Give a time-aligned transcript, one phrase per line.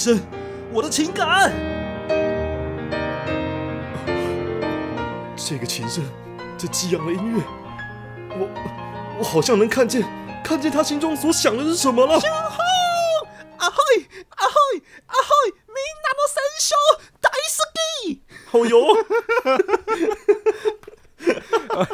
[0.00, 0.18] 深，
[0.72, 1.52] 我的情感。
[5.36, 6.02] 这个琴声，
[6.56, 7.42] 这激昂的音乐，
[8.30, 8.48] 我
[9.18, 10.02] 我好像能看见，
[10.42, 12.14] 看见他心中所想的是什么了。
[12.14, 12.24] 啊嘿
[13.58, 16.72] 啊嘿啊嘿，みんなの戦勝
[17.20, 18.22] 大好き。
[18.46, 18.96] 好油！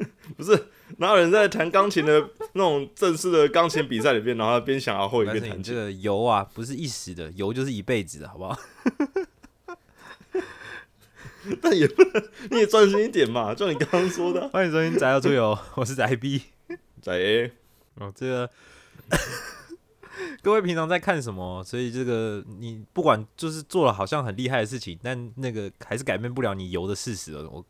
[0.37, 8.58] 不是，哪有人在弹钢琴的 那种正式的钢琴比赛里边，然后边想啊后一边弹这个油啊，不是一时的，油就是一辈子的，好不好？
[11.62, 14.50] 但也不能，你也专心一点嘛，就你刚刚说的啊。
[14.52, 16.42] 欢迎收听宅到出游， 我是宅 B。
[17.00, 17.52] 宅 A，
[17.94, 18.50] 哦，这个
[20.42, 21.64] 各位平常在看什么？
[21.64, 27.48] 所以这个你不管就是做了好像很厉害的事情，但那个还是改变不了你油的事实了。
[27.48, 27.64] 我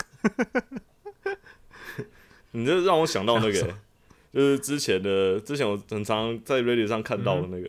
[2.51, 3.75] 你这让我想到那个，
[4.33, 7.69] 就是之前的，之前我很常在 radio 上看到的那个，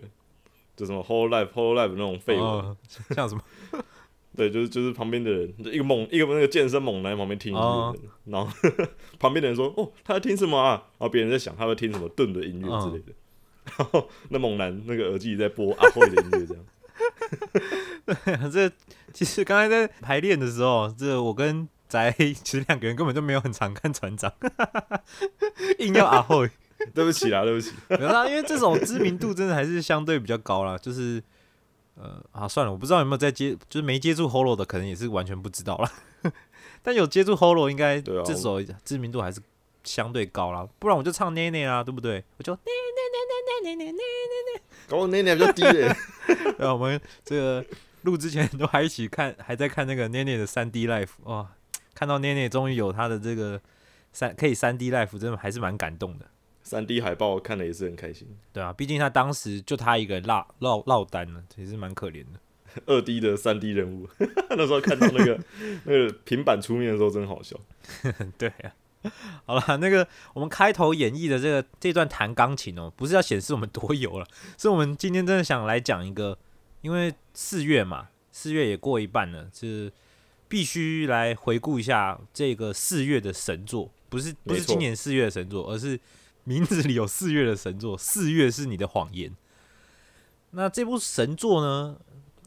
[0.76, 2.78] 就什么 whole life whole life 那种废文，哦
[3.12, 3.42] 像什么？
[4.36, 7.96] 对，就是就是旁边的人，就一个猛一个那个健身猛男旁边听音乐哦，
[8.26, 8.52] 然后
[9.20, 13.12] 旁边的人说：“哦，他在听什么啊？”然后别人在想他在听什么盾的音乐之类的，
[13.78, 16.64] 然后那猛男那个耳机在播阿慧的音乐，这样。
[18.06, 18.72] 对这
[19.12, 22.12] 其实刚才在排练的时候，这我跟宅
[22.44, 24.32] 其实两个人根本就没有很常看船长，
[25.80, 26.48] 硬要阿后。
[26.96, 27.72] 对不起啦，对不起。
[27.90, 30.76] 没有啦，因为这种知名度真的还是相对比较高啦。
[30.80, 31.22] 就是
[31.94, 35.92] 呃，啊，算了，我不知道有没有在接，就是没接触 Holo 的，可能也是完全不知道啦。
[36.82, 39.40] 但有接触 Holo，应该这首知名度还是
[39.84, 40.68] 相对高啦。
[40.80, 42.24] 不然我就唱 n 内啦，对不对？
[42.38, 45.96] 我就 n 内内内内内内搞我那年比较低嘞，内。
[46.58, 47.64] 对，我们这个
[48.02, 51.48] 录之前都还一起看，还在看那个 Nene 的三 D Life 哇，
[52.02, 53.62] 看到 n 内终于有他的这个
[54.12, 56.26] 三可以三 D Life，真的还是蛮感动的。
[56.64, 62.40] 三 D 海报看了也是很开心，对啊，毕竟他当时就他一个人落落落单了，其实蛮可怜的。
[62.88, 64.10] 二 D 的三 D 人物，
[64.50, 65.40] 那时候看到那个
[65.86, 67.56] 那个平板出面的时候真好笑。
[68.36, 68.74] 对啊，
[69.46, 74.26] 好了，那个我们开头演绎的这个这段弹钢琴哦，不是要显示我们多油了，
[74.58, 76.40] 是我们今天真的想来讲一个，
[76.82, 79.94] 因为四月嘛，四月也过一半了，是
[80.52, 85.98] 必须来回顾一下这个四月的神作，不是不是今年四月的神作，而是
[86.44, 89.34] 名字里有四月的神作，四月是你的谎言。
[90.50, 91.98] 那这部神作呢，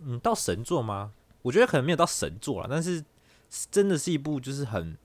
[0.05, 1.15] 嗯，到神作吗？
[1.41, 3.03] 我觉得可能没有到神作了，但是
[3.71, 4.99] 真的是一部就是很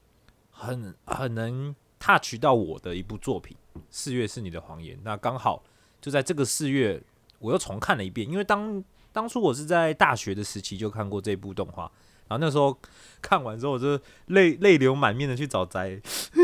[0.52, 3.56] 很很能 touch 到我的一部作品。
[3.90, 5.64] 四月是你的谎言，那刚好
[6.02, 7.02] 就在这个四月，
[7.40, 11.92] 我又重看了一遍，因为当当初我是在大学的时期就看过这部动画，
[12.28, 12.78] 然后那时候
[13.22, 16.00] 看完之后，我就泪泪流满面的去找宅，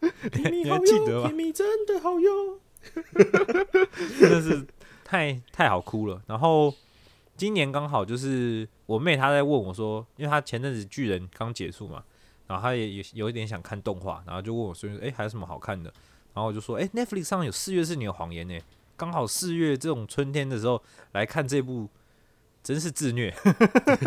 [0.00, 1.30] 你还记得吗？
[1.30, 2.58] 蜜真的好用。
[4.20, 4.64] 真的是
[5.04, 6.22] 太太好哭了。
[6.26, 6.72] 然后
[7.36, 12.04] 今年刚好就是我妹她在问我说，因为她前阵子巨人刚结束嘛，
[12.46, 15.92] 然后她也有有一点想看动画，然后就问我说，诶，还有什么好看的？
[16.32, 18.62] 然后我就说，诶 n e t f l i x 上有《四月是你的谎言》呢，
[18.96, 20.82] 刚好四月这种春天的时候
[21.12, 21.88] 来看这部，
[22.62, 23.34] 真是自虐。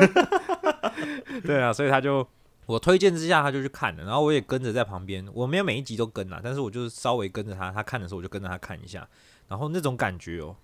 [1.46, 2.28] 对啊，所以他就
[2.66, 9.08] 我推荐之下，他就去看了，然后我也跟着在旁边，我没有每一集都跟啦，但是我就是稍微跟着他，他看的时候我就跟着他看一下，
[9.48, 10.56] 然后那种感觉哦，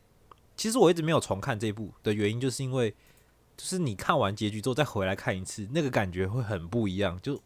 [0.55, 2.91] 其实我一直没有重看这部的原因，就是因为
[3.55, 7.39] 就是你看完结局之后再回来看一次，那个感觉会很不一样，就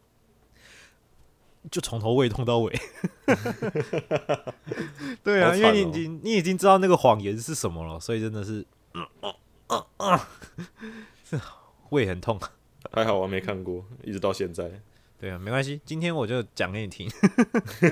[1.69, 2.73] 就从头胃痛到尾。
[5.23, 9.33] 对啊，好因为你已经你已经知道那个谎言是什么了，所以真的是，嗯嗯
[9.67, 10.19] 嗯
[11.31, 11.41] 嗯，
[11.89, 12.39] 胃很痛。
[12.91, 14.81] 还好我没看过，一直到现在。
[15.19, 17.09] 对啊，没关系，今天我就讲给你听，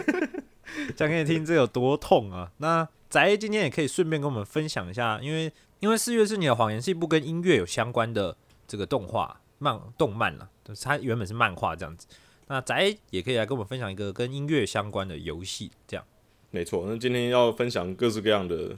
[0.95, 2.49] 讲给你听，这有多痛啊！
[2.57, 12.07] 那宅今天也可以顺便跟我们分享一下，因为因为《四月是你的谎言》是一部跟音乐有相关的这个动画漫动漫了，就是它原本是漫画这样子。
[12.47, 16.05] 那宅也可以来跟我们分享一个跟音乐相关的游戏，这样。
[16.49, 18.77] 没错，那今天要分享各式各样的，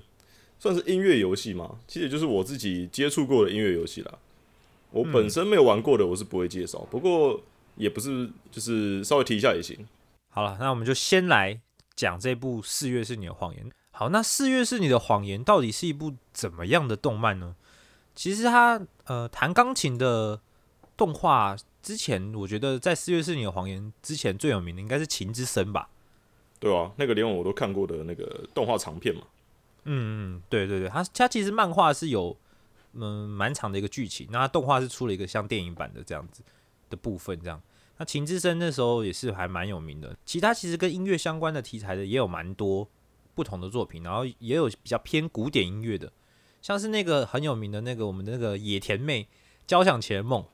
[0.57, 1.77] 算是音乐游戏嘛？
[1.88, 4.18] 其实就是我自己接触过的音乐游戏啦。
[4.92, 6.80] 我本身没有玩过的，我是不会介绍。
[6.89, 7.39] 不过
[7.75, 9.88] 也不是，就是稍微提一下也行。
[10.30, 11.62] 好了，那我们就先来
[11.95, 13.69] 讲这部《四月是你的谎言》。
[13.92, 17.56] 好，那《四月是你的谎言》到底是一部怎么样的动漫呢？
[18.16, 20.42] 其实它呃弹钢琴的
[20.98, 21.56] 动画
[21.90, 25.90] 之前，我觉得在《四月是你的谎言》之前最有名的应该是《情之声》吧。
[26.60, 29.24] 对啊，那个连我都看过的那个动画长片嘛。
[29.86, 32.38] 嗯嗯，对对对，它它其实漫画是有
[32.94, 36.44] 嗯蛮长的一个剧情，那它动画是出了一个像电影版的这样子
[36.92, 37.60] 的部分，这样。
[37.98, 42.88] 那情之声那时候也是还蛮有名的，其他其实跟音乐相关的题材的也有蛮多
[43.34, 46.14] 不同的作品，然后也有比较偏古典音乐的，
[46.62, 49.28] 像是那个很有名的那个我们的那个野田妹
[49.66, 50.46] 交响前梦。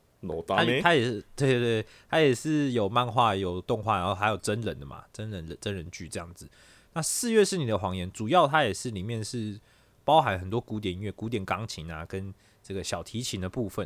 [0.57, 6.49] 他他也是，对对对，他也是有漫画、有动画，然后还有真人的嘛，真人的真人剧这样子。
[6.93, 9.59] 那四月是你的谎言，主要它也是里面是
[10.05, 12.33] 包含很多古典音乐、古典钢琴啊，跟
[12.63, 13.85] 这个小提琴的部分。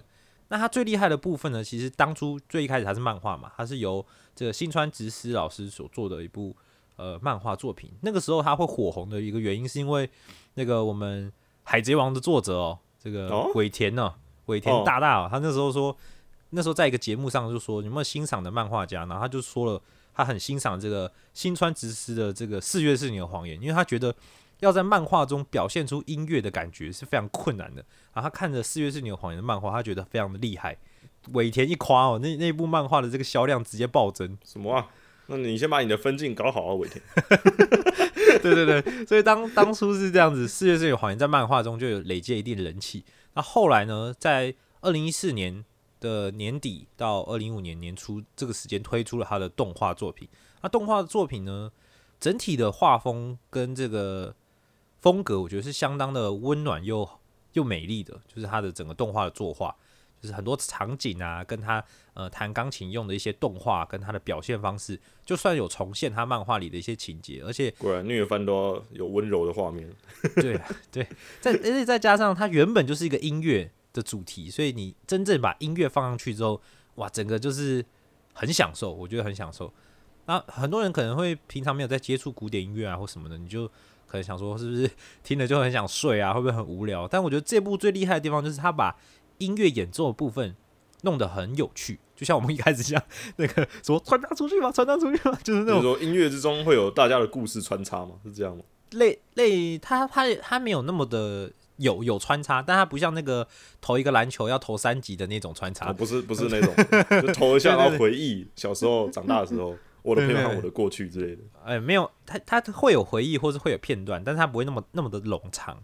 [0.49, 4.05] 那它最厉害的部分呢，其实当初最一开始它是漫画嘛，它是由
[4.35, 6.55] 这个新川直司老师所做的一部
[6.97, 7.91] 呃漫画作品。
[8.01, 10.07] 那个时候它会火红的一个原因，是因为
[10.53, 11.33] 那个我们
[11.63, 14.13] 海贼王的作者哦，这个尾田呢，
[14.45, 15.97] 尾田大大，他那时候说。
[16.51, 19.81] 那时候在一个节目上就说有没有欣赏的漫画家，然后他就说了
[20.13, 24.13] 他很欣赏这个新川直司的这个《四月是你的谎言》，因为他觉得
[24.59, 27.85] 要在漫画中表现出音乐的感觉是非常困难的。
[28.13, 30.75] 然后他看着《四月是你的谎言》的漫画，他觉得非常的厉害。
[31.33, 34.37] 尾田一夸哦，那那部漫画的这个销量直接暴增。
[34.43, 34.87] 什么啊？
[35.27, 37.01] 那你先把你的分镜搞好啊，尾田。
[38.41, 43.05] 对对对，所以当当初是这样子，《四月是你的谎言》在漫画中就有累积一定人气。
[43.35, 45.63] 那后来呢，在二零一四年。
[45.99, 50.27] 的年底到二零一五年年初这个时间推出了他的动画作品。
[50.61, 51.71] 那动画作品呢，
[52.19, 54.35] 整体的画风跟这个
[54.99, 57.07] 风格，我觉得是相当的温暖又
[57.53, 58.19] 又美丽的。
[58.27, 59.75] 就是他的整个动画的作画，
[60.21, 69.89] 就是很多场景啊，跟他呃弹钢琴用的一些动画，跟他的表现方式，就算有重现他漫画里的一些情节，而且果然虐番都要有温柔的画面。
[70.35, 70.59] 对
[70.91, 71.07] 对，
[71.39, 73.71] 再而且再加上他原本就是一个音乐。
[73.93, 76.61] 的主题，所以你真正把音乐放上去之后，
[76.95, 77.83] 哇，整个就是
[78.33, 79.73] 很享受，我觉得很享受。
[80.25, 83.67] 那很多人可能会平常没有在接触古典音乐啊或什么的，你就
[84.05, 84.89] 可能想说，是不是
[85.23, 86.33] 听了就很想睡啊？
[86.33, 87.07] 会不会很无聊？
[87.07, 88.95] 但我觉得这部最厉害的地方就是他把
[89.39, 90.55] 音乐演奏的部分
[91.01, 93.01] 弄得很有趣，就像我们一开始讲
[93.37, 98.15] 那个说传达出去吧，传达出去吧，就是那种说音乐之中会有大家的故事穿插吗？
[98.23, 98.63] 是这样吗？
[98.91, 101.51] 类类，他他他没有那么的。
[101.79, 103.47] 有有穿插，但它不像那个
[103.81, 111.41] 投一个篮球要投三级的那种穿插，不是不是那种，就投一下 然后回忆小时候长大的时候，我的朋友和我的过去之类的。
[111.63, 115.81] 哎，没有，它它会有回忆或是会有片段，但是它不会那么那么的冗长。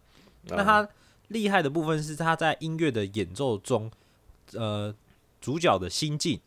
[0.48, 0.88] 那它
[1.30, 3.90] 厉害的部分是它在音乐的演奏中，
[4.54, 4.94] 呃，
[5.40, 6.42] 主角的心境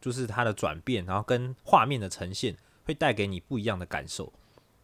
[0.00, 4.32] 就是它的转变，然后跟画面的呈现会带给你不一样的感受。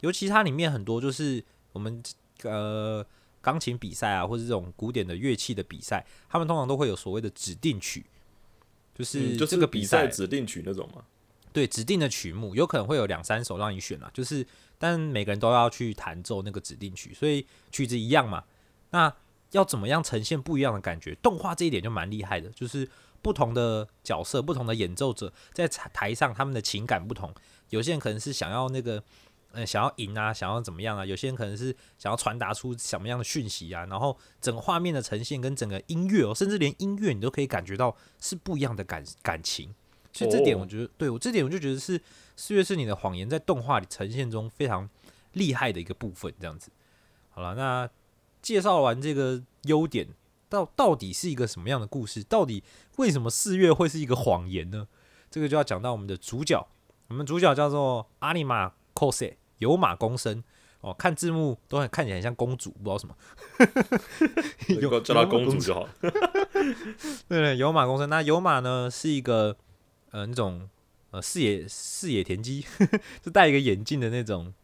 [0.01, 2.03] 尤其它里面很多就是我们
[2.43, 3.07] 呃。
[3.41, 8.05] 钢琴比赛啊，或者这种古典的乐器的比赛，他们通常都会有所谓的指定曲，
[8.95, 11.03] 就是就这个比赛指定曲那种吗？
[11.53, 14.47] 对，指定的曲目有可能会有两三首让你选啊，就是
[14.79, 18.45] 但每个人都要去弹奏那个指定曲，所以曲子一样嘛。
[18.91, 19.13] 那
[19.53, 21.15] 要怎么样呈现不一样的感觉？
[21.23, 22.89] 动画这一点就蛮厉害的，就是
[23.23, 27.33] 不同的角色、不同的演奏者在台上，他们的情感不同。
[27.71, 29.03] 有些人可能是想要那个。
[29.59, 31.05] 嗯，想要赢啊，想要怎么样啊？
[31.05, 33.85] 有些人可能是想要传达出什么样的讯息啊？
[33.87, 39.75] 然后整个画面的呈现跟整个音乐哦，甚至连音乐你都可以感觉到是不一样的感感情。
[40.13, 41.99] 所以这点我觉得，对我这点我就觉得是
[42.37, 44.89] 《四月是你的谎言》在动画里呈现中非常
[45.33, 46.33] 厉害的一个部分。
[46.39, 46.71] 这样子，
[47.31, 47.91] 好了，那
[48.41, 50.07] 介绍完这个优点，
[50.49, 52.23] 到到底是一个什么样的故事？
[52.23, 52.63] 到底
[52.97, 54.87] 为什么四月会是一个谎言呢？
[55.31, 56.69] 这个就要讲到我们的主角，
[57.09, 58.75] 我们主角叫做阿尼玛。
[58.99, 60.43] cos 有马公生
[60.81, 63.17] 哦，看字幕都很看起来很像公主，不知道什么，
[64.81, 65.89] 有叫她公主就好。
[66.01, 66.11] 对
[67.29, 68.09] 对，有马公生。
[68.09, 69.57] 那有马呢是一个
[70.13, 70.69] 呃那种
[71.11, 72.65] 呃视野视野田鸡，
[73.25, 74.55] 是戴一个眼镜的那种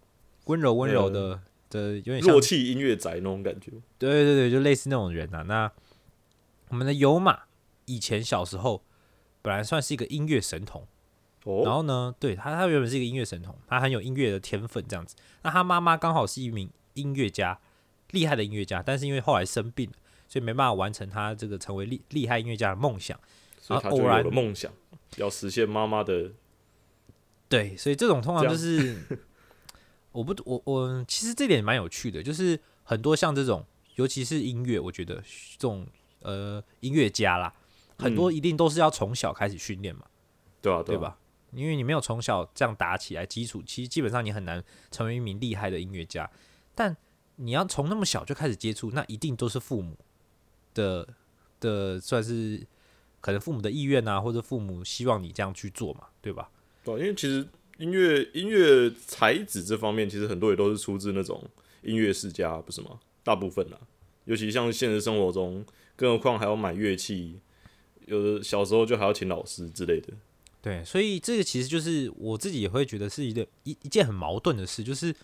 [0.45, 3.73] 温柔温柔的的有点弱气音乐宅那种感觉。
[3.99, 5.43] 对对对，就类似那种人啊。
[5.43, 5.71] 那
[6.69, 7.41] 我们的有马
[7.87, 8.85] 以前小时候
[9.43, 10.87] 本来算是一个音乐神童。
[11.45, 12.15] 然后呢？
[12.19, 15.15] 对他，他原本是一个音乐神童，他很有音乐的天分，这样子。
[15.43, 17.61] 那他妈妈刚好是一名音乐家，
[18.11, 19.97] 厉害的音乐家，但是因为后来生病了，
[20.27, 23.19] 所以没办法完成他这个成为厉厉害音乐家的梦想。
[23.61, 24.71] 所以他就有偶然了梦想，
[25.17, 26.33] 要实现妈妈的。
[27.49, 28.97] 对，所以这种通常就是，
[30.13, 35.87] 我不我我其实这点蛮有趣的，就是很多像这种，尤其是音乐，我觉得这种
[36.21, 37.55] 呃音乐家啦，
[37.99, 40.05] 很多一定都是要从小开始训练嘛，
[40.61, 40.83] 对啊，啊？
[40.83, 41.19] 对吧？
[41.55, 46.31] 因为你没有从小这样打起来基础，其实基本上你很难成为一名厉害的音乐家。
[46.75, 46.97] 但
[47.37, 49.97] 你要从那么小就开始接触，那一定都是父母
[50.73, 51.09] 的
[51.61, 52.67] 的算是
[53.21, 56.51] 可能父母的意愿啊，或者父母希望你这样去做嘛，对吧？
[56.85, 57.47] 对，因为其实
[57.79, 61.43] 音乐音乐才子这方面，其实很多也都是出自那种
[61.83, 63.01] 音乐世家，不是吗？
[63.23, 63.81] 大部分啊，
[64.27, 65.65] 尤其像现实生活中，
[65.97, 67.41] 更何况还要买乐器，
[68.07, 70.13] 有的小时候就还要请老师之类的。
[70.65, 75.15] 对，所以这个其实就是我自己也会觉得是一个一一件很矛盾的事，就是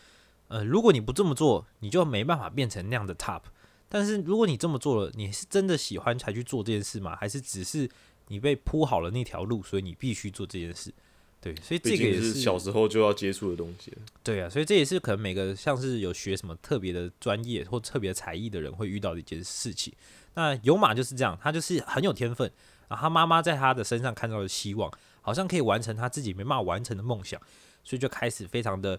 [0.49, 3.41] 呃，如果你不这么做，你就没办法变成那样的 top。
[3.89, 7.17] 但是如果你这么做了，你是真的喜欢才去做这件事吗？
[7.17, 7.89] 还是只是
[8.29, 10.93] 你被铺好了那条路，所以你必须做这件事？
[11.41, 13.91] 对，所以这个也竟是小时候就要接触的东西。
[14.23, 19.91] 对啊，所以这也是可能每个像是有学什么特别的专业或特别才艺的人会遇到的一件事情。
[20.35, 22.53] 那有马就是这样，他就是很有天分，
[22.89, 24.93] 然后他妈妈在他的身上看到了希望，
[25.31, 27.41] 好像可以完成他自己没办法完成的梦想，
[27.85, 28.99] 所以就开始非常的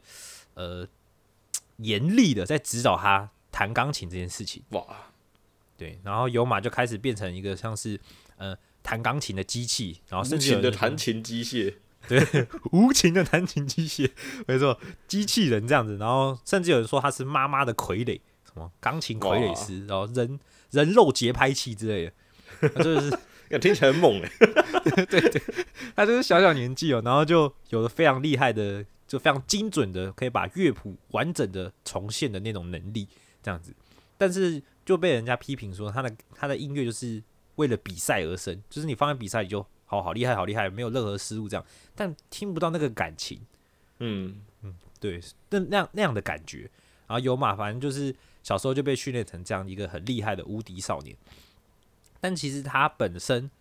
[0.53, 0.88] 呃
[1.75, 4.63] 严厉的在指导他弹钢琴这件事情。
[4.69, 5.11] 哇，
[5.75, 8.00] 对，然后有马就开始变成一个像是
[8.38, 11.75] 呃弹钢琴的机器，然后无甚至有的弹琴机械，
[12.07, 14.09] 对无情的弹琴机械，
[14.47, 22.05] 没错，机器人这样子，然后甚至有人说他是妈妈的傀儡，什么钢琴傀儡师，然后人人肉节拍器之类
[22.61, 23.11] 的，他就是
[23.59, 24.31] 听起来很猛哎。
[25.95, 33.07] 他就是小小年纪哦，然后就有了非常厉害的，就非常精准的可以把乐谱完整的重现的那种能力，
[33.41, 33.73] 这样子，
[34.17, 37.21] 但是就被人家批评说他的他的音乐就是
[37.55, 43.39] 为了比赛而生，就是你放在比赛里就好好厉害好厉害，没有任何失误这样，但听不到那个感情。
[44.00, 46.69] 嗯嗯，对，那那样那样的感觉。
[47.07, 51.15] 然后有马，反正就是小时候就被训练成这样一个很厉害的无敌少年。
[52.21, 53.51] 但其实他本身，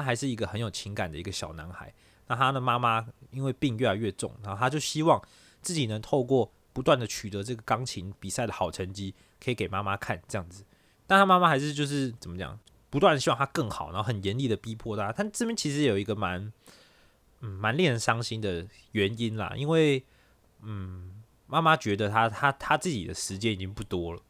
[0.00, 1.92] 他还是一个很有情感的一个小男孩。
[2.26, 5.20] 那他的妈妈因为病越来越重，然后他就希望
[5.60, 10.64] 自己能透过不断的取得这个钢琴比赛的好成绩，可以给妈妈看这样子。
[11.06, 12.56] 但他妈妈还是就是怎么讲，
[12.88, 15.12] 不断的希望他更好，然后很严厉的逼迫他。
[15.12, 16.52] 他这边其实有一个蛮
[17.40, 20.04] 嗯蛮令人伤心的原因啦，因为
[20.62, 24.22] 嗯妈妈觉得他他他自己的时间已经不多了，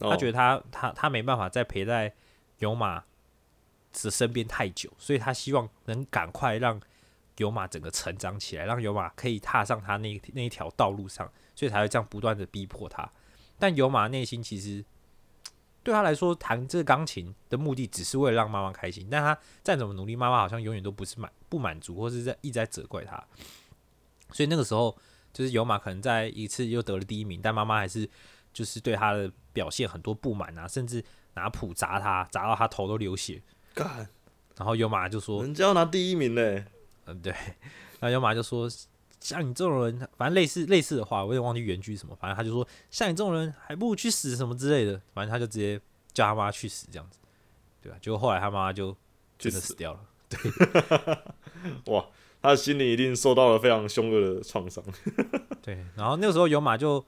[0.00, 2.14] 他他觉得他他他没办法再陪在
[2.60, 3.04] 有马
[3.92, 6.80] 的身边太久，所以他希望能赶快让
[7.36, 13.10] 有马整个成长起来，让有马可以踏上他那那一条道路上，所以才会这样不断的逼迫他。
[13.58, 14.84] 但有马内心其实
[15.82, 23.24] 对他来说，弹这钢琴的目的只是为了让妈妈开心，但他再怎么努力，妈妈好像永远都不是满不满足，或是在一直在责怪他。
[24.32, 24.96] 所以那个时候，
[25.32, 28.08] 就是有马可能在一次又得了第一名，但妈妈还是
[28.52, 31.02] 就是对他的表现很多不满啊，甚至
[31.34, 33.42] 拿谱砸他，砸到他头都流血。
[33.78, 34.08] 干，
[34.56, 36.64] 然后有马就说人家要拿第一名嘞。
[37.06, 37.32] ：“嗯，对。”
[38.00, 38.68] 然后有马就说
[39.20, 45.00] ：“像你这种人，反正类似类似的话，我有点忘记原句什么，反正他就说像你这种人，还不如去死什么之类的。
[45.14, 45.80] 反正他就直接
[46.12, 47.18] 叫他妈去死这样子，
[47.80, 48.96] 对吧、结果后来他妈就
[49.38, 50.00] 真的死掉了。
[50.28, 50.38] 对
[51.94, 52.06] 哇，
[52.42, 54.84] 他的心里一定受到了非常凶恶的创伤。
[55.62, 57.04] 对，然后那个时候有马就，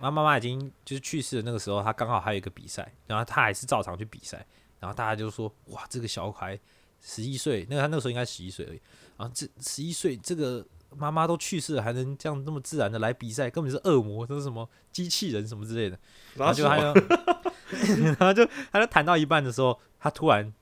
[0.00, 4.46] 他妈妈已经就是去世的那个时候，他刚好还有一个比赛，然后他还是照常去比赛，
[4.80, 6.58] 然后大家就说，哇，这个小孩
[7.00, 8.80] 十一岁，那个他那个时候应该十一岁而已，
[9.16, 15.98] 然后这十一岁这个妈妈都去世了，还能这样那么自然的来比赛，根本是恶魔，这是什么机器人什么之类的，
[16.34, 16.92] 然后就他就
[18.02, 20.52] 然后就他就弹到一半的时候，他突然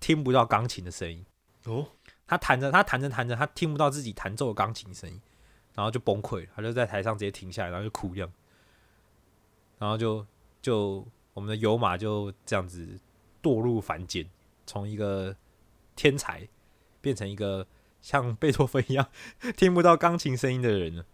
[0.00, 1.24] 听不到钢琴的声音。
[1.64, 1.86] 哦，
[2.26, 5.20] 他弹着，他弹着弹着，他听不到自己弹奏的钢琴声音，
[5.74, 8.32] 然后就崩溃了，他就在台上直接停下来，然后就哭这样，
[9.78, 10.24] 然后就
[10.60, 12.98] 就我们的有马就这样子
[13.48, 14.28] 堕入凡间，
[14.66, 15.34] 从一个
[15.96, 16.46] 天才
[17.00, 17.66] 变成一个
[18.02, 19.08] 像贝多芬一样
[19.56, 21.04] 听不到钢琴声音的人了，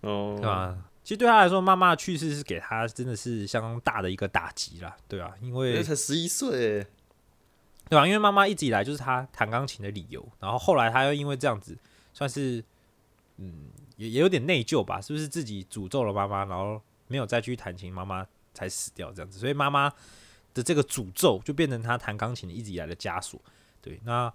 [0.00, 0.76] 哦，对吧？
[1.02, 6.86] 其实对他来说，妈妈的去世是给他真的是相当大的一个打击啦，对吧、因为那才十一岁，
[7.88, 11.76] 对吧、因为妈妈一直以来就是他弹钢琴的理由，然后后来他又因为这样子，
[12.12, 12.62] 算是
[13.38, 19.92] 嗯也也有点内疚吧，是不是自己诅咒了妈妈，然后没有再去弹琴，妈妈才死掉这样子，所以妈妈
[20.54, 23.40] 的这个诅咒就变成他弹钢琴一直以来的枷锁。
[23.80, 24.32] 对，那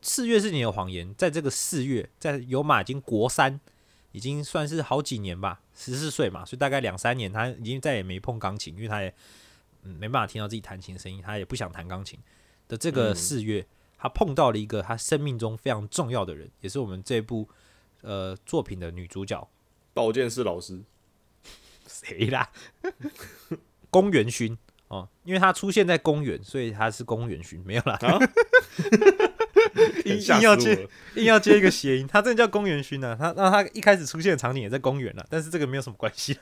[0.00, 3.60] 四月是你的谎言，在这个四月，在有马已经国三
[4.10, 9.14] 已经算是好几年吧，十四岁嘛，所以大概两三年，他已经再也没碰钢琴，因为他也
[9.82, 12.18] 嗯没办法听到自己弹琴的声音，他也不想弹钢琴。
[12.68, 13.16] 的这个嗯。
[13.16, 17.48] 四月，他碰到了一个他生命中非常重要的人，也是我们这部
[18.00, 19.48] 呃作品的女主角，
[19.94, 20.82] 保健室老师，
[21.86, 22.50] 谁啦？
[23.90, 24.58] 公园勋
[24.92, 27.98] 哦，因为他出现在公园，所以他是公园勋，没有啦。
[28.02, 28.18] 啊
[30.04, 33.16] 硬要接硬要接一个谐音，他真的叫公园勋啊。
[33.18, 36.36] 他那他一开始出现的场景也在公园了，但是这个没有什么关系。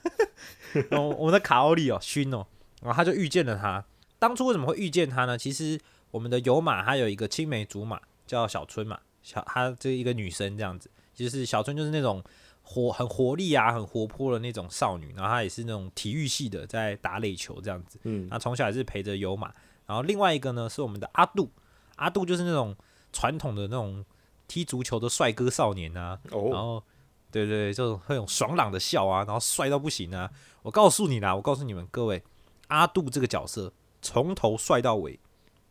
[0.90, 2.44] 然 后我们的卡奥利哦，勋哦，
[2.82, 3.84] 然后他就遇见了他。
[4.18, 5.38] 当初为什么会遇见他呢？
[5.38, 5.78] 其实
[6.10, 12.24] 我们的有马他有一个青梅竹马叫小春嘛，小他这一个女生这样子，就是小春就是那种
[12.72, 17.98] 活很活力啊、很活泼的那种少女，然后她也是那种体育系的，在打垒球这样子。
[18.04, 19.52] 嗯，那从小也是陪着有马，
[19.86, 21.50] 然后另外一个呢是我们的阿杜，
[21.96, 22.76] 阿杜就是那种
[23.12, 24.04] 传统的那种
[24.46, 26.84] 踢足球的帅哥少年啊，然哦，后
[27.32, 30.30] 对对对，这种会有爽朗的笑啊，然后帅到不行啊。
[30.62, 32.22] 我告诉你啦，我告诉你们各位，
[32.68, 35.18] 阿杜这个角色从头帅到尾，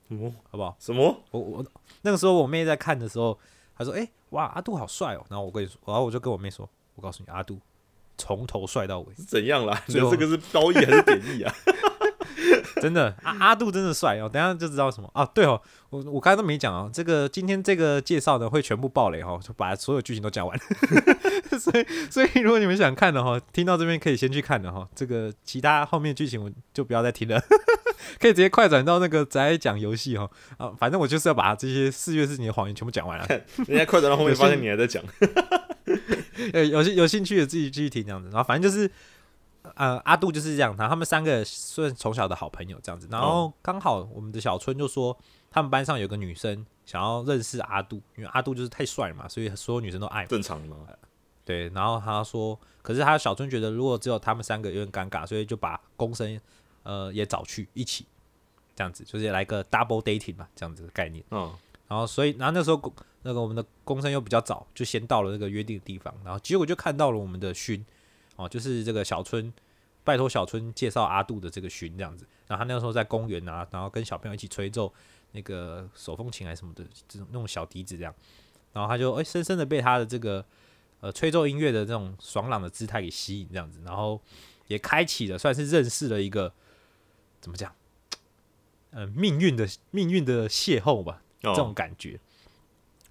[0.09, 0.75] 哦好不好？
[0.79, 1.15] 什么？
[1.31, 1.65] 我我
[2.01, 3.39] 那个时候我妹在看的时候，
[3.77, 7.57] 她说：“哎、哇，阿杜好帅哦。”然后我跟你说，然后我就跟我妹说：“我告诉你，阿杜
[8.17, 9.81] 从头帅到尾，是怎样啦？
[9.87, 11.55] 你最后这个是褒义还是贬义啊？
[12.81, 14.29] 真的阿阿杜真的帅哦。
[14.31, 15.25] 等下就知道什么啊？
[15.25, 16.89] 对哦，我我刚才都没讲哦。
[16.93, 20.59] 这个今天这个介绍呢会全部爆雷哦，就把所有剧情都讲完。
[21.59, 24.87] 所以所以如果你们想看的话，听到这边可以先去看的哈。
[24.95, 27.41] 这个其他后面剧情我就不要再听了，
[28.19, 30.71] 可以直接快转到那个宅讲游戏哈啊。
[30.77, 33.25] 反正我就是要把这些四月事情的谎言全部讲完了。
[33.67, 35.03] 人家快转到后面发现你还在讲，
[36.53, 38.89] 呃，有兴有兴趣的自己继续听这样子，然后反正就是，
[39.79, 45.17] 呃，阿杜就是这样，然后他们三个算从小的好朋友这样子，然后刚好我们的小春就说，
[45.49, 50.27] 他们班上有个女生想要认识阿杜，因为阿杜就是太帅嘛，所以所有女生都爱嘛。
[50.27, 50.75] 正常吗？
[51.45, 56.37] 对，然后他说，可是他小春觉得如果只有他们三个有点尴尬，所以就把公生
[56.83, 58.05] 呃也找去一起，
[58.75, 61.23] 这样子就是来个 double dating 嘛，这样子的概念。
[61.31, 61.55] 嗯，
[61.87, 67.85] 然后所以，然后那时候那个我们的公生又比较早，就先到了那个约定的地方，然后结果就看到了我们的勋
[68.35, 69.51] 哦，就是这个小春，
[70.09, 72.25] 拜托小春介绍阿杜的这个勋这样子。
[72.47, 74.91] 然后他那个时候在公园啊，然后跟小朋友一起吹奏
[75.33, 78.11] 那个手风琴还是什么的这种那种小笛子这样，
[78.73, 80.43] 然后他就哎、深深的被他的这个
[81.01, 84.19] 呃吹奏音乐的这种爽朗的姿态给吸引这样子，然后
[84.65, 86.51] 也开启了算是认识了一个
[87.39, 87.71] 怎么讲，
[88.89, 91.21] 呃命运的命运的邂逅吧。
[91.41, 92.19] 这这种感觉。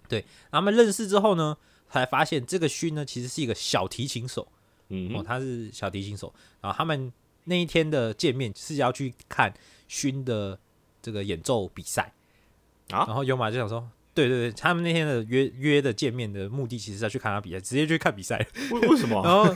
[0.06, 1.56] 对，他们认识之后呢，
[1.88, 4.48] 才发现这个勋呢其实是一个小提琴手哦，
[4.88, 6.32] 嗯哦，他是小提琴手。
[6.60, 7.12] 然后他们
[7.44, 9.52] 那一天的见面是要去看
[9.86, 10.58] 勋的
[11.00, 12.12] 这个演奏比赛
[12.90, 13.88] 啊然后尤马就想说。
[14.14, 18.44] 对对对，他们那天的约约的见面的目的，其实是要去看他比赛，直接去看比赛。
[18.72, 19.44] 为为什么然啊？
[19.46, 19.54] 后，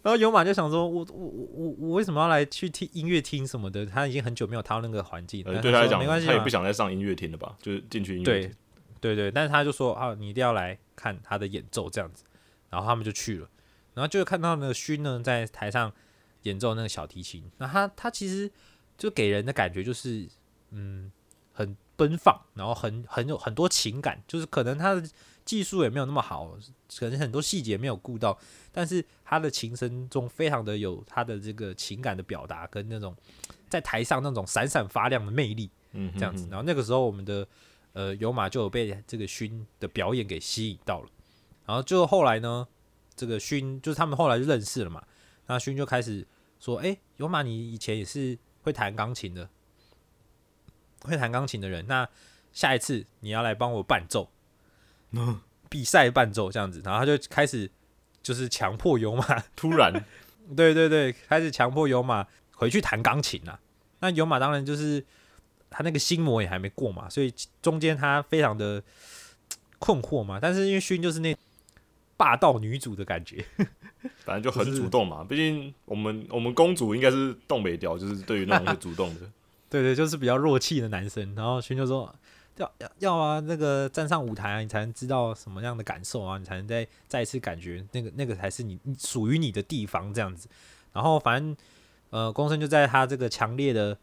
[0.00, 3.84] 然后尤马就想说，我我我我我为什么要来去听音乐厅什么的？
[3.84, 7.56] 他已经很久没有踏入那个环境对他来讲，没关系，他也不想再上音乐厅了吧？
[7.60, 8.52] 就是进去音乐对。
[9.00, 12.22] 对对，但是他就说啊，你一定要来看他的演奏这样子，
[12.70, 13.48] 然后他们就去了，
[13.94, 15.92] 然后就看到那个勋呢在台上
[16.42, 18.50] 演奏那个小提琴，那他他其实
[18.96, 20.28] 就给人的感觉就是
[20.70, 21.10] 嗯
[21.52, 25.08] 很奔放，然后很很有很多情感，就是可能他的
[25.44, 26.56] 技术也没有那么好，
[26.98, 28.38] 可能很多细节没有顾到，
[28.70, 33.14] 但是他的琴声中非常的有他的这个情感的表达跟那种
[33.68, 35.70] 在台上那种闪闪发亮的魅力。
[35.94, 36.46] 嗯哼，这样子。
[36.46, 37.46] 嗯然后那个时候我们的
[37.92, 41.08] 呃有马就有被这个勋的表演给吸引到了，
[41.66, 42.66] 然后就后来呢，
[43.16, 45.02] 这个勋就是他们后来就认识了嘛，
[45.46, 46.26] 那勋就开始
[46.60, 49.48] 说：“哎、有马，你以前也是会弹钢琴的，
[51.02, 52.08] 会弹钢琴的人，那
[52.52, 54.30] 下一次你要来帮我伴奏，
[55.68, 57.70] 比赛伴奏这样子。”然后他就开始
[58.22, 59.92] 就是强迫有马 突然，
[60.56, 63.58] 对对对，开始强迫有马回去弹钢琴啊。
[64.00, 65.04] 那有马当然就是
[65.70, 68.82] 他那个心魔也还没过嘛，所以中间他非常的
[69.78, 70.38] 困惑嘛。
[70.40, 71.36] 但是因为勋就是那
[72.22, 73.44] 霸道女主的感觉，
[74.24, 75.24] 反正就很主动嘛。
[75.24, 79.22] 毕竟我们我们公主应该是东北调，就是对于那种会主动的。
[79.68, 81.34] 对对，就是比较弱气的男生。
[81.34, 82.14] 然后寻求说
[82.58, 90.48] 要要要啊，那个站上舞台啊，你才能知道什么样的感受啊，你才能再再一次感觉那个那个才是你你属于你的地方这样子。
[90.92, 91.56] 然后反正
[92.10, 93.98] 呃，公孙就在他这个强烈的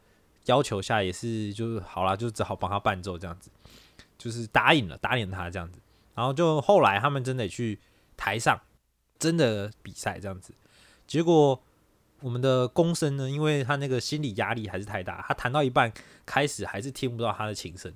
[0.47, 3.49] 要求下，也是就是好啦，就只好帮他伴奏这样子，
[4.17, 5.79] 就是答应了，答应他这样子。
[6.15, 7.79] 然后就后来他们真的去
[8.19, 8.59] 台上
[9.17, 10.53] 真的比赛这样子，
[11.07, 11.63] 结果
[12.19, 15.89] 我们的公生呢，因为他那个心理压力还是太大，他弹到一半
[16.25, 17.93] 开始还是听不到他的琴声，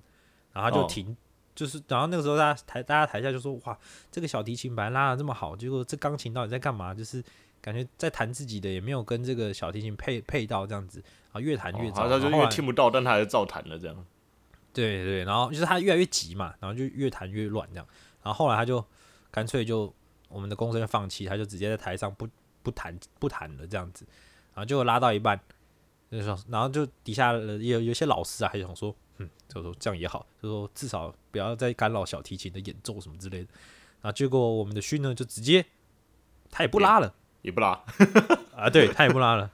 [0.54, 1.18] 然后他就哦停、
[1.54, 3.78] 就是，然后那个时候大家台大家台下就说哇，
[4.10, 6.94] 这个小提琴本来拉的这么好，结果这钢琴到底在干嘛？
[6.94, 7.22] 就是
[7.62, 11.00] 感觉在弹自己的，也没有跟这个小提琴配配到这样子，
[11.32, 12.06] 然后越弹越糟。
[12.06, 14.06] 哦他就因然后后来为听不到，但他还是照弹了这样。
[14.74, 17.86] 对对，然后就是他越来越急嘛，然后就越弹越乱这样。
[18.24, 18.84] 然后后来他就
[19.30, 19.94] 干脆就
[20.34, 22.28] 我们的公声就放弃，他就直接在台上不
[22.62, 24.06] 不弹不弹了这样子。
[24.54, 25.39] 然后就拉到一半，
[26.12, 33.48] 就是说，然后就底下也有有些老师啊，还想说，嗯，就说这样也好，就说至少不要再干扰小提琴的演奏什么之类的。
[34.02, 35.65] 然后结果我们的勋呢，就直接
[36.50, 37.13] 他也不拉了。
[37.43, 37.72] 也不拉，
[38.56, 39.52] 啊，对他也不拉了，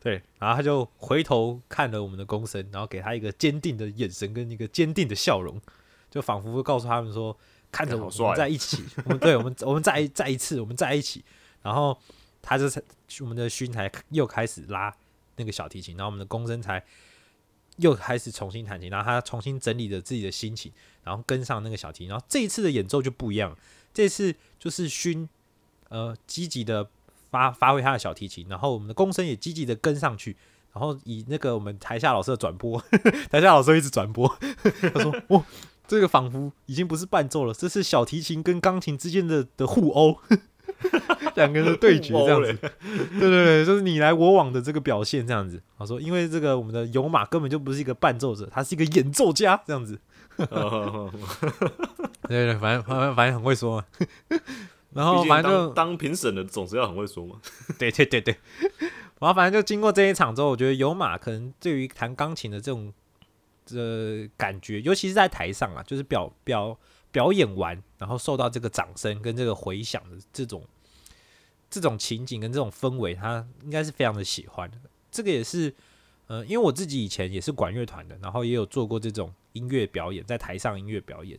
[0.00, 5.60] 对，然后他就回头看了我们的公声，然后给他一个坚定的眼神跟一个坚定的笑容，
[6.08, 7.36] 就仿佛告诉他们说，
[7.72, 8.26] 看着我好帅。
[8.28, 11.24] 们在一起， 我们对我们我们再再一次我们在一起，
[11.62, 11.98] 然后
[12.40, 12.80] 他就才
[13.20, 14.94] 我们的勋才又开始拉
[15.36, 16.84] 那个小提琴，然后我们的公声才
[17.78, 20.70] 又开始重新弹琴，然后他重新整理着自己的心情，
[21.02, 23.56] 然后跟上那个小提琴，然后这一次的演奏就不一样，
[23.94, 25.28] 这次就是勋
[25.88, 26.86] 呃积极的
[27.30, 30.36] 发发挥他的小提琴，然后我们的公声也积极的跟上去，
[30.74, 32.78] 然后以那个我们台下老师的转播，
[33.30, 34.28] 台下老师一直转播，
[34.94, 35.44] 他说：“哦，
[35.86, 40.16] 这个仿佛已经不是伴奏了，这是小提琴跟钢琴之间的的互殴，
[41.36, 42.52] 两个人的对决这样子。
[42.52, 45.62] 对对对，就是你来我往的这个表现这样子。
[45.78, 49.98] 他说，因为这个我们的有马根本就不是一个伴奏者，他是一个演奏家这样子。
[50.36, 50.46] 对
[52.46, 53.84] 对，反正反正反正很会说嘛。
[54.94, 57.36] 然后反正就当当评审的总是要很会说嘛。
[57.78, 58.36] 对对对对，
[59.18, 62.92] 然后反正就经过这一场之后，我觉得有马可能对于弹钢琴的这种
[63.74, 66.78] 呃感觉，尤其是在台上啊，就是表表
[67.10, 70.64] 表演完，然后受到这个掌声跟这个回响的这种
[71.70, 74.76] 这种情景跟这种氛围，他应该是非常的喜欢的。
[75.10, 75.74] 这个也是
[76.26, 81.38] 呃，因为我自己以前也是管乐团的，然后也有做过这种音乐表演，在台上音乐表演，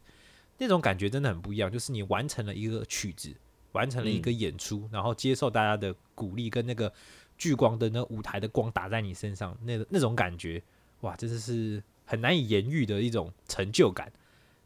[0.58, 3.36] 那种感觉真的很不一样，就是你完成了一个曲子。
[3.74, 6.94] 完成了一个演出，然后接受大家的鼓励，跟那个
[7.40, 10.62] 聚光灯、那舞台的光打在你身上，那那种感觉，
[11.02, 14.12] 哇，真的是很难以言喻的一种成就感。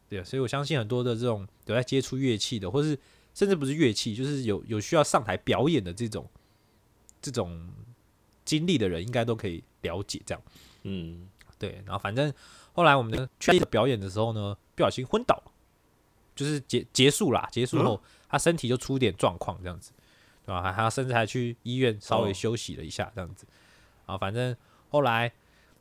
[0.08, 2.98] 对，所以我相信很多的这种有在接触乐器的，或是
[3.34, 6.28] 甚至不是乐器，就是有有需要上台表演的这种
[7.20, 7.68] 这种
[8.44, 10.42] 经历的人，应该都可以了解这样。
[10.84, 12.32] 嗯，对，然后反正
[12.72, 15.42] 后来我们的去表演的时候呢，不小心昏倒，
[16.34, 19.92] 就是结结束啦，结束后、他身体就出点状况这样子，
[20.46, 20.62] 对吧？
[20.62, 23.46] 还还甚至还去医院稍微哦休息了一下这样子。
[24.06, 24.56] 啊，反正
[24.88, 25.30] 后来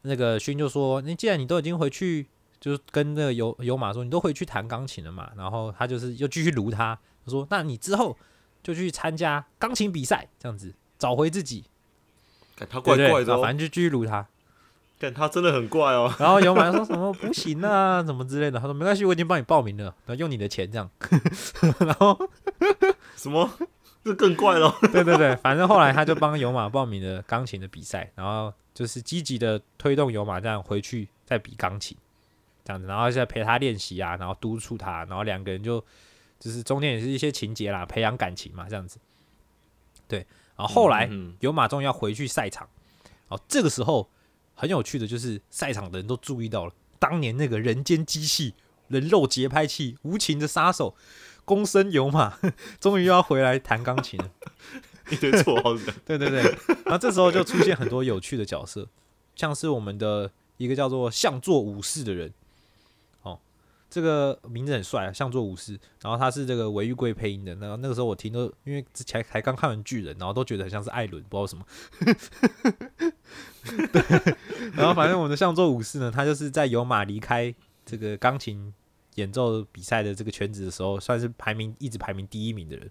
[0.08, 2.26] 那个勋就说：“你既然你都已经回去，
[2.60, 8.18] 就是跟那个有有马说你都回去弹钢琴了嘛。”然后他就是又继续撸他，他说：“那你之后
[8.64, 11.66] 就去参加钢琴比赛，这样子找回自己。”
[12.70, 14.26] 他怪怪的反正就继续撸他。
[15.00, 16.12] 但他真的很怪哦。
[16.18, 18.60] 然后有马说什么不行啊，怎么之类的。
[18.60, 20.90] 他说没关系，我已经帮你报名了，然后用你的钱这样。
[21.80, 22.18] 然后
[23.16, 23.48] 什么？
[24.04, 24.74] 这更怪了。
[24.92, 31.98] 对对对，反正后来他就帮有马报名了钢琴的比赛，然后就是积极的推动有马这样回去再比钢琴，
[32.64, 35.84] 这样子，然后再陪他练习啊，然后督促他，然后两个人就
[36.40, 39.00] 就是中间也是一些情节啦，培养感情嘛，这样子。
[40.08, 40.20] 对，
[40.56, 42.70] 然后后来嗯，有马终于要回去赛场，
[43.30, 44.08] 哦，这个时候
[44.54, 48.54] 很有趣的就是赛场的人都注意到了，当年那个人间机器、
[48.90, 50.96] 人肉节拍器、无情的杀手
[51.44, 52.38] 公孙有马，
[52.80, 54.30] 终于要回来弹钢琴了。
[55.10, 56.42] 一堆绰号是 对对对，
[56.86, 58.88] 然后这时候就出现很多有趣的角色，
[59.36, 62.34] 像是我们的一个叫做向作武士的人，
[63.22, 63.40] 哦，
[63.90, 65.80] 这个名字很帅啊，向作武士。
[66.02, 71.66] 然后他是这个韦玉贵配音的，然后那个时候我听都因为之前才刚看完巨人，然后都觉得很像是艾伦，不知道什么。
[73.92, 74.36] 对，
[74.74, 77.54] 然后反正我们的向作武士呢，他就是在有马离开
[77.86, 78.74] 这个钢琴
[79.16, 82.90] 演奏比赛的这个圈子的时候，算是排名一直排名第一名的人。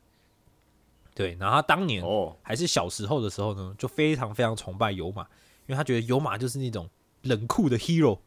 [1.17, 5.23] 对，然后他当年哦，还是小时候的时候呢，就非常非常崇拜有马，
[5.67, 6.91] 因为他觉得有马就是那种
[7.23, 8.19] 冷酷的 hero，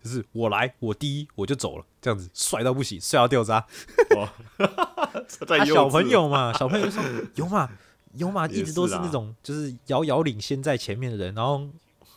[0.00, 3.66] 就是我来我第一我就走了，这样子帅到不行，帅到掉渣。
[5.66, 7.02] 小朋友嘛，小朋友就说
[7.34, 7.68] 有马
[8.14, 11.68] 有马一直都是那种就是遥遥领先在前面的人，然后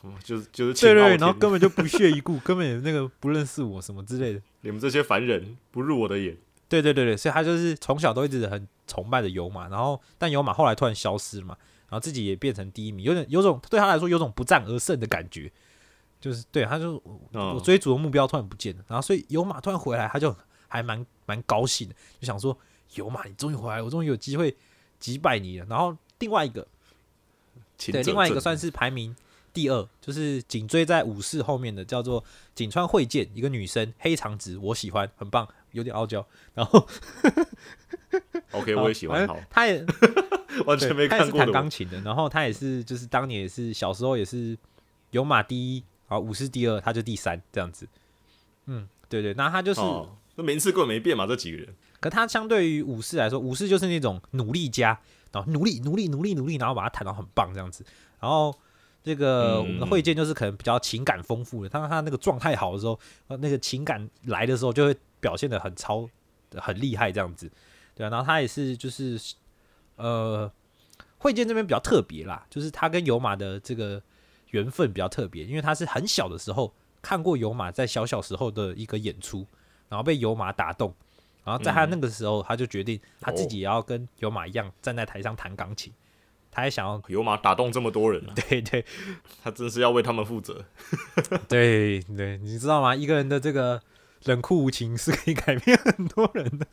[0.03, 4.41] 嗯就是就是对对，然后根本就不屑一顾，根本那个不认识我什么之类的。
[4.61, 6.37] 你们这些凡人不入我的眼。
[6.69, 11.57] 对对对对，所以他就是从小都一直很崇拜的有马，然后但有马后来突然消失了嘛，
[11.89, 15.51] 然后自己也变成第一名，有点有种对他来说有种不战而胜的感觉，
[16.21, 17.01] 就是对他就
[17.31, 20.35] 我追逐的目标突然不见了，然后所以有马突然回来，他就
[20.67, 22.55] 还蛮蛮高兴的，就想说
[22.93, 24.55] 有马你终于回来了，我终于有机会
[24.99, 25.65] 击败你了。
[25.67, 26.67] 然后另外一个
[27.77, 29.15] 对，另外一个算是排名
[29.53, 36.87] 第二，就是紧追在武士后面的，叫做井川惠见，一个女生，黑长直，我喜欢，很棒，有点傲娇，然后
[38.51, 39.27] OK，我也喜欢。
[39.27, 39.85] 好好，他也
[40.65, 41.53] 完全没对他也是弹看过的我。
[41.53, 44.57] 钢琴的，然后他也是就是当年也是小时候也是
[45.11, 47.87] 有马第一，然后武士第二，他就第三这样子。
[48.65, 51.73] 嗯，对对，那他就是，哦，那名次根本没变嘛，这几个人。
[51.99, 54.99] 可他相对于武士来说，武士就是那种努力家，
[55.31, 57.85] 然后努力努力努力努力，然后把他弹到很棒这样子。
[58.19, 58.57] 然后
[59.03, 66.09] 这个嗯我们的会见就是可能比较情感丰富的，当他那个状态好的时候，呃那个情感来的时候，就会表现的很超
[66.55, 67.51] 很厉害这样子。
[67.95, 69.19] 对啊，然后他也是就是
[69.97, 70.51] 呃，
[71.17, 74.01] 会见这边比较特别啦，就是他跟有马的这个
[74.51, 79.45] 缘分比较特别，因为他是很小的时候看过有马在小小时候的一个演出，
[79.89, 80.93] 然后被有马打动，
[81.43, 85.91] 然后在他那个时候，他就决定他自己也要跟有马一样站在台上弹钢琴，
[86.49, 88.85] 他还想要，有马打动这么多人啊， 对对
[89.43, 90.63] 他真是要为他们负责。
[91.49, 92.95] 对对，你知道吗？
[92.95, 93.81] 一个人的这个
[94.25, 96.65] 冷酷无情是可以改变很多人的。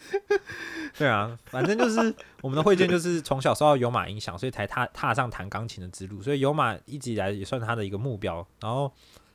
[0.99, 6.23] 对啊，反正就是我们的慧剑就是从小受到有马影响，所以才踏踏上弹钢琴的之路。
[6.23, 8.47] 所以有马一直以来也算他的一个目标。
[8.61, 8.93] 然后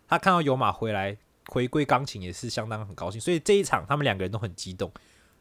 [0.07, 1.15] 他看到有马回来
[1.47, 4.91] 回归钢琴也是相当很高兴，所以这一场他们两个人都很激动。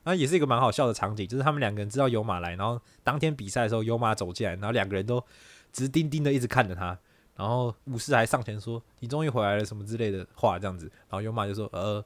[0.02, 5.22] 然后也是一个蛮好笑的场景，就是他们两个人知道有马来，然后当天比赛的时候有马走进来，然后两个人都
[5.72, 6.98] 直盯盯的一直看着他。
[7.36, 10.86] 然后武士还上前说：“你终于回来了”什么之类的话，这样子。
[11.08, 12.04] 然后有马就说：“呃，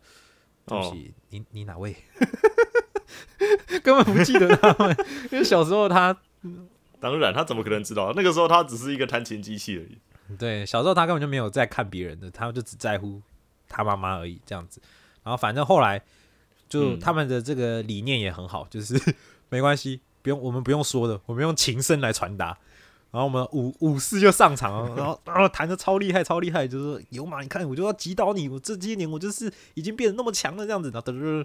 [0.67, 1.95] 对不起，你你哪位？”
[3.83, 4.97] 根本不记得他们，
[5.31, 6.17] 因为小时候他
[7.01, 8.13] 当然，他怎么可能知道？
[8.17, 9.99] 那个时候他只是一个弹琴机器而已。
[10.39, 13.21] 对小时候他根本就没有在看别人的，他就只在乎
[13.69, 14.81] 他妈妈而已，这样子。
[15.23, 16.01] 然后反正后来
[16.69, 18.95] 就嗯他们的这个理念也很好，就是
[19.51, 22.57] 没关系，不用我们不用说的，我们用琴声来传达。
[23.15, 30.91] 然后我们武武士就上场，然后然后弹的超厉害，超厉害，就是说有马，你看我就要击倒你，我这些年我就是已经变得那么强了，这样子。
[30.91, 31.45] 然后嘚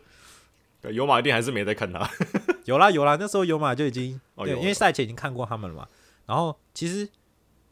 [0.82, 2.10] 嘚有马一定还是没在看他。
[2.65, 5.88] 有啦有啦，那时候有马就已经、对，因为赛前已经看过他们了嘛。
[6.25, 7.08] 然后其实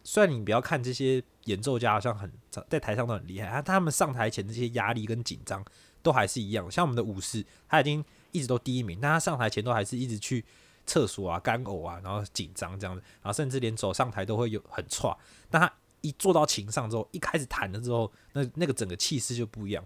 [0.03, 2.31] 虽然你不要看这些演奏家好像很
[2.69, 5.65] 在台上都很厉害，啊，他们上台前这些压力跟紧张
[6.03, 6.69] 都还是一样。
[6.69, 10.45] 像我们的武士，他已经一直都第一名，但他上台前都还是一直去
[10.88, 15.15] 厕所啊、干呕啊，然后紧张这样子，然后甚至连走上台都会有很差。
[15.52, 15.71] 但他
[16.02, 19.86] 一坐到琴上之后，一开始弹了之后，那那个整个气势就不一样。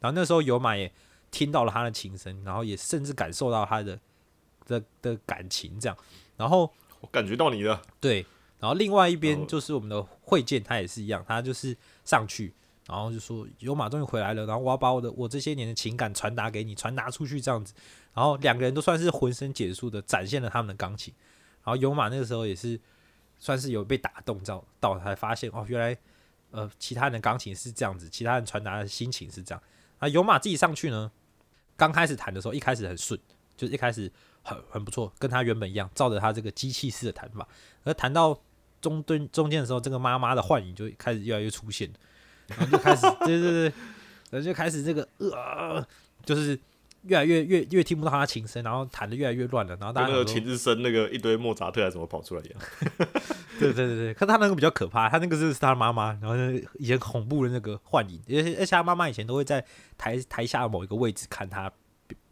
[0.00, 0.92] 然后那时候有马也
[1.30, 3.98] 听到了他的琴声，然后也甚至感受到他的
[4.66, 5.96] 的的感情这样。
[6.36, 7.80] 然后我感觉到你了。
[7.98, 8.26] 对，
[8.58, 12.52] 然后另外一边哦就是我们的慧剑，他也是一样，他就是上去，
[12.86, 17.72] 然后就说有马终于回来了，然后我要把我的我这些年的情感传达给你，传达出去这样子。
[18.12, 21.12] 然后两个人都算是浑身解数的展现了他们的钢琴。
[21.64, 22.78] 然后有马那个时候也是
[23.38, 25.96] 算是有被打动到，到才发现哦，原来
[26.50, 29.62] 呃其他人的钢琴是这样子，其他人传达的心情是这样。
[29.98, 31.10] 啊，有马自己上去呢，
[31.76, 33.18] 刚开始弹的时候一开始很顺，
[33.56, 37.48] 就一开始很很不错，跟他原本一样，照着他这个机器式的弹法。
[37.84, 38.38] 而弹到
[38.82, 41.90] 中顿中间的时候，这个妈妈的幻影就开始越来越出现，
[42.48, 43.62] 然后就开始 对对对，
[44.30, 45.86] 然后就开始这个呃，
[46.24, 46.58] 就是
[47.02, 52.60] 越来越越越听不到他的琴声，然后弹的越来越乱了，然后大家那个琴日升那个一堆莫扎特还是怎么跑出来一样。
[53.60, 56.34] 对对对对，可他那个比较可怕，他那个是他妈妈，然后
[56.78, 59.64] 以前恐怖的那个幻影，而且而且他妈妈以前都会在
[59.96, 61.70] 台台下某一个位置看他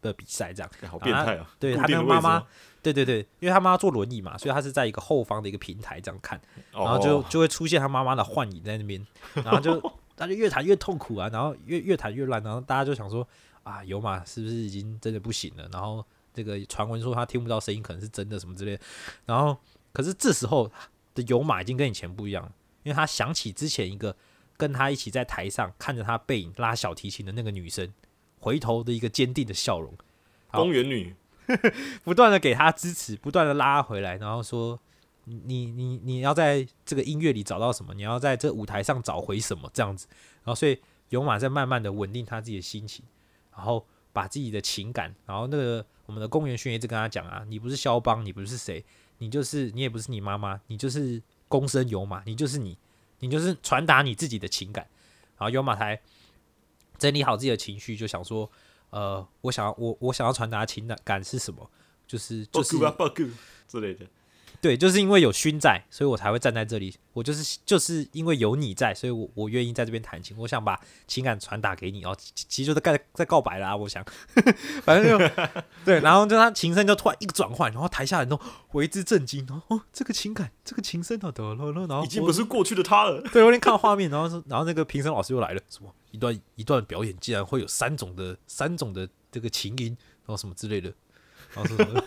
[0.01, 0.69] 的比赛这样。
[0.89, 1.49] 好变态啊！
[1.59, 2.43] 对他那个妈妈
[2.83, 6.39] 对对对，因为他妈妈坐轮椅嘛，所以他是在一个后方的一个平台这样看，
[6.71, 9.81] 然然后就就会出现他妈妈的幻影在那边， 然后就
[10.15, 13.27] 他就越弹越痛苦啊，然后越越弹越烂，然后大家就想说
[13.63, 15.67] 啊，有马是不是已经真的不行了？
[15.71, 18.83] 然后这个传闻说他听不到声音，可能是真的什么之类的。
[19.25, 19.57] 然后
[19.93, 20.69] 可是这时候
[21.15, 22.51] 的有马已经跟以前不一样了，
[22.83, 24.15] 因为他想起之前一个
[24.57, 27.91] 跟他一起在台上看着他背影拉小提琴的那个女生，
[28.39, 29.93] 回头的一个坚定的笑容。
[30.51, 31.15] 公园女
[32.03, 34.79] 不断的给他支持，不断的拉回来，然后说
[35.25, 40.07] 你你你要在这个音乐里找到什么，你要在这舞台上找回什么这样子，
[40.43, 40.79] 然后所以
[41.09, 43.03] 勇马在慢慢的稳定他自己的心情，
[43.55, 48.83] 然后把自己的情感，然后那个我们的公园轩一直跟他讲啊，你不是肖邦，你不是谁，
[49.19, 52.77] 你就是你也不是你妈妈，你就是公生有马，你就是你，
[53.19, 54.87] 你就是传达你自己的情感，
[55.37, 55.99] 然后有马才
[56.97, 58.49] 整理好自己的情绪，就想说。
[58.93, 61.67] 呃，我想要我我想要传达情感是什么？
[62.05, 62.93] 就是就是啊
[63.67, 64.05] 之类的。
[64.61, 66.95] 对，就是因为有勋在，所以我才会站在这里。
[67.11, 70.37] 我就是就是因为有你在，所以我我愿意在这边弹琴。
[70.37, 74.05] 我想把情感传达给你哦，其其实就在在在告白啦、我想，
[74.85, 75.43] 反正就
[75.83, 78.39] 对，然后就他琴声就突然一个转换，然后台下人都
[78.71, 83.21] 为之震惊，然后哦，这个情感，这个琴声啊，得了了，然后已经不是过去的他了。
[83.33, 89.87] 对，我有点看到画面，然后说，然后那个评审老师又来了，什么一段一段表演竟然会有三种的三种的这个琴音，
[90.25, 90.93] 然后什么之类的，
[91.55, 92.03] 然后说什么，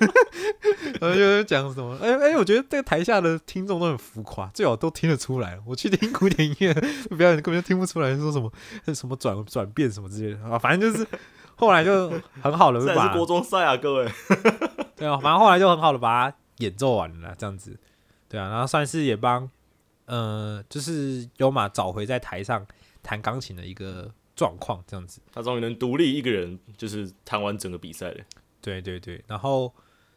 [1.02, 5.58] 然后就讲什么，哎、哎、我觉得这个台下的听众都很浮夸，最好都听得出来。
[5.66, 6.72] 我去听古典音乐
[7.18, 8.50] 表演，根本就听不出来说什么
[8.94, 11.04] 什么转转变什么之类的啊，反正就是
[11.56, 12.08] 后来就
[12.40, 14.08] 很好了这就 把还是国中赛啊，各位。
[14.96, 17.76] 对啊，反正后来就很好的把它演奏完了啦，这样子，
[18.28, 19.50] 对啊，然后算是也帮，
[20.06, 22.66] 呃，就是优马找回在台上
[23.06, 28.24] 弹钢琴的一个状况，这样子，他终于能独立一个人，就是弹完整个比赛了。
[28.60, 29.72] 对对对，然后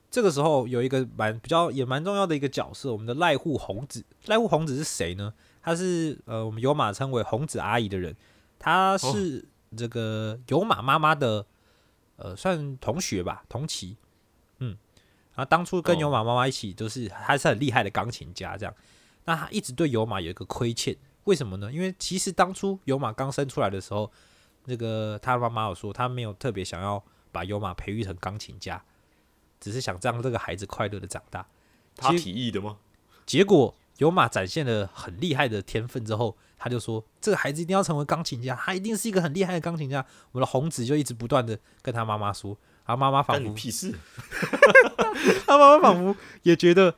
[0.09, 5.31] 这个时候有一个蛮比较也蛮重要的一个角色，我们的赖户红子，赖户红子是谁呢？
[5.61, 8.15] 他是呃我们有马称为红子阿姨的人，
[8.57, 9.45] 他是
[9.77, 11.45] 这个有马妈妈的
[12.15, 13.95] 呃算同学吧，同期，
[14.57, 14.75] 嗯，
[15.35, 18.73] 然后当初跟哦有马妈妈一起，就是他是很厉害的钢琴家，这样，
[19.25, 20.95] 那他一直对有马有一个亏欠，
[21.29, 21.71] 为什么呢？
[21.71, 24.11] 因为其实当初有马刚生出来的时候，
[24.65, 28.83] 那个他妈妈有说，他没有特别想要把有马培育成钢琴家，
[29.59, 31.45] 只是想让这个孩子快乐的长大。
[31.95, 32.77] 他提议的吗？
[33.27, 40.03] 结果有马展现了很厉害的天分之后，他就说这个孩子一定要成为钢琴家，他一定是一个很厉害的钢琴家。
[40.31, 43.93] 我们的红子就一直不断的跟他妈妈说，他妈妈仿佛屁事！
[45.45, 46.95] 他妈妈仿佛也觉得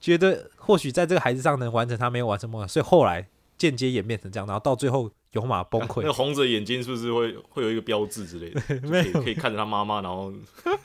[0.00, 6.02] 觉得或许在这个孩子上能完成他没有完成梦想，所以后来间接演变成这样，然后到最后有马崩那溃。
[6.06, 8.60] 那，红着眼睛是不是会会有一个标志之类的？
[9.22, 10.32] 可以看着他妈妈，然后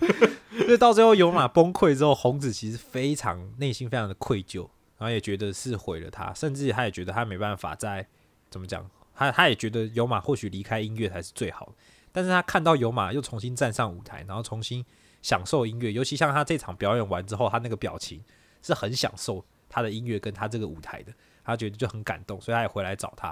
[0.66, 4.62] 所以到最后有马崩溃之后，红子其实非常内心非常的愧疚，
[4.98, 8.06] 然后也觉得是毁了他，甚至他也觉得他没办法再
[8.50, 11.74] 怎么讲，他他也觉得有马或许离开音乐才是最好的，
[12.12, 14.86] 但是他看到有马又重新站上舞台，然后重新
[15.22, 18.24] 享受音乐，尤其像他这场表演完之后，他那个表情
[18.62, 21.14] 是很享受他的音乐跟他这个舞台的，
[21.50, 23.30] 他觉得就很感动，所以他也回来找他。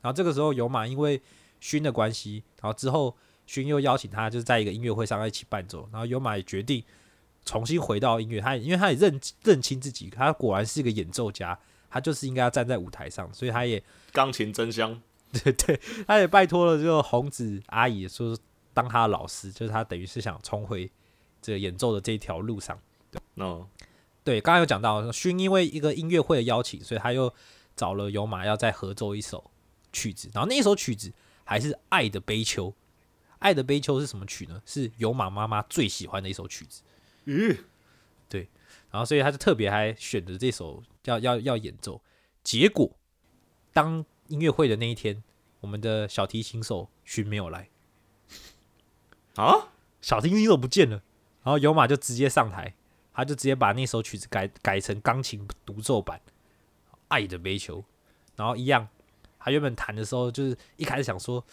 [0.00, 1.20] 然后这个时候有马因为
[1.60, 6.82] 勋的关系，然后之后勋又邀请他，就是在一个音乐会上一起伴奏，然后有马也决定
[7.44, 11.58] 重新回到音乐，他也因为他也认认清自己，他果然是一个演奏家，
[11.90, 15.00] 他就是应该要站在舞台上，所以他也 钢琴真香。
[15.32, 18.38] 对对，他也拜托了这个红子阿姨说
[18.72, 20.90] 当他的老师，就是他等于是想重回
[21.42, 22.78] 这个演奏的这一条路上。
[23.34, 23.66] 那
[24.22, 27.32] 对，刚刚有讲到勋因为一个音乐会的邀请，所以他又
[27.76, 29.50] 找了有马要再合奏一首
[29.92, 31.12] 曲子，然后那一首曲子
[31.44, 32.68] 还是《爱的悲秋》。
[33.38, 34.62] 《爱的悲秋》是什么曲呢？
[34.64, 36.82] 是有马妈妈最喜欢的一首曲子。
[37.26, 37.56] 嗯，
[38.28, 38.48] 对，
[38.90, 42.00] 然后所以他就特别还选择这首要要要演奏。
[42.42, 42.90] 结果
[43.72, 45.22] 当音乐会的那一天，
[45.60, 47.68] 我们的小提琴手勋没有来，
[49.34, 49.68] 啊，
[50.00, 51.02] 小提琴手不见了，
[51.42, 52.74] 然后有马就直接上台，
[53.12, 56.20] 他就直接把那首曲子改改成钢琴独奏版
[57.08, 57.78] 《爱的悲秋》，
[58.36, 58.88] 然后一样，
[59.38, 61.44] 他原本弹的时候就是一开始想说，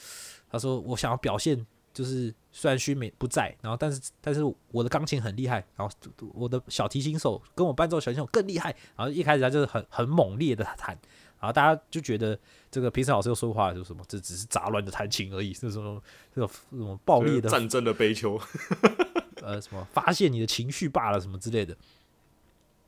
[0.50, 1.66] 他说我想要表现。
[1.94, 5.96] 就是虽然勋美不在，然后但是但是我的钢琴很厉害，然后
[6.34, 10.98] 我的小提琴手跟我伴奏小提琴手更厉害，然后一开始他就是很很猛烈的弹，
[11.40, 12.36] 然后大家就觉得
[12.72, 16.02] 这个评审老师又说话说什么，这只是杂乱的弹琴而已，是什么
[16.34, 18.42] 这种这种暴力的战争的悲秋。
[19.44, 21.78] 呃什么发泄你的情绪罢了什么之类的。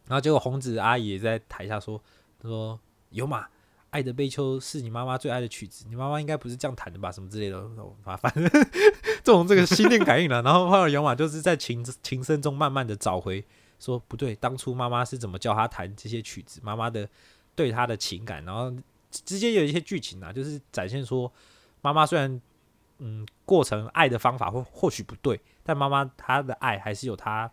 [0.07, 2.01] 然后结果红子阿姨也在台下说，
[2.39, 3.47] 他说有马。
[3.91, 7.09] 爱的悲秋是你妈妈最爱的曲子，你妈妈应该不是这样弹的吧？
[7.09, 7.65] 什么之类的，
[8.03, 8.43] 反反正
[9.23, 10.41] 这种这个心电感应了。
[10.43, 13.41] 然后后来有马就是在琴琴声中慢慢的找回，
[13.79, 17.07] 说不对，当初妈妈是怎么教他弹这些曲子，妈妈的
[17.55, 18.69] 对他的情感，然后
[19.09, 21.31] 之间有一些剧情啊，就是展现说
[21.81, 22.41] 妈妈虽然
[22.97, 27.49] 嗯过程爱的方法或或许不对，但妈妈她的爱还是有她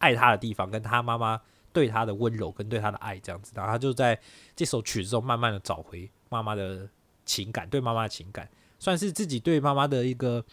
[0.00, 1.40] 爱他的地方，跟她妈妈
[1.72, 4.18] 对他的温柔跟对他的爱这样子，然后他就在
[4.54, 6.88] 这首曲子中慢慢的找回妈妈的
[7.24, 10.44] 情感，对妈妈的情感，算是自己对妈妈的一个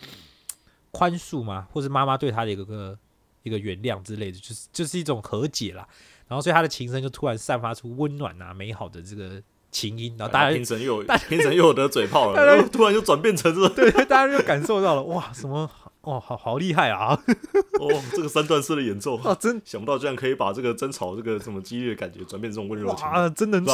[0.91, 2.97] 宽恕嘛，或是妈妈对他的一个个
[3.43, 5.88] 一个原谅之类的，就是就是一种和解啦。
[6.27, 15.69] 然后所以他的琴声就突然散发出温暖啊、美好的这个琴音，然后大家又有评审又得嘴炮 大家了，突然就转变成这对大家就感受到了哇，什么
[16.01, 17.21] 哦，好好厉害啊！
[17.79, 23.13] 哦，这个三段式的演奏，啊，真想不到居然可以把这个争吵这个这么激烈的感觉转变成这种温柔的情感。
[23.21, 23.65] 哇，真能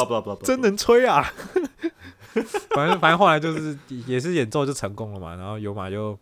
[0.42, 1.22] 真能吹啊！
[2.74, 6.18] 反正反正后来就是也是演奏就成功了嘛，然后有马就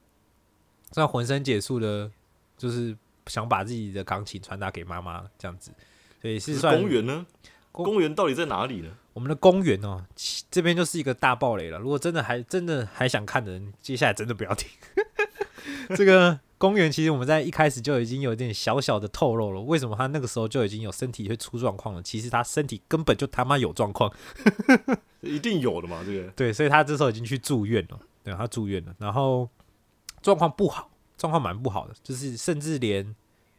[0.92, 2.10] 算浑身解数的，
[2.56, 2.96] 就是
[3.26, 5.72] 想把自己的钢琴传达给妈妈这样子，
[6.20, 7.26] 所以是是算公园呢？
[7.72, 8.90] 公公园到底在哪里呢？
[9.14, 10.04] 我们的公园哦，
[10.50, 11.78] 这边就是一个大暴雷了。
[11.78, 14.68] 如果真的还真的还想看的人，接下来真的不要听。
[15.96, 22.02] 这个公园其实我们在一开始就已经有一点小小的透露了，为什么他那个时候就已经有身体会出状况了？
[22.02, 24.12] 其实他身体根本就他妈有状况，
[25.20, 29.48] 一定有的嘛，这个对，所以他这时候已经去住院了，对，他住院了，然后
[30.22, 33.14] 状况不好，状况蛮不好的，就是甚至连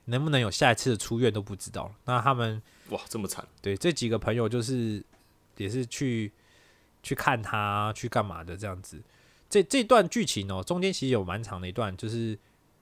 [0.05, 1.93] 能不能有下一次的出院都不知道。
[2.05, 5.03] 那他们哇，这么惨，对这几个朋友就是
[5.57, 6.31] 也是去
[7.03, 9.01] 去看他去干嘛的这样子。
[9.55, 12.37] 这这段剧情哦，中间其实有蛮长的一段，就是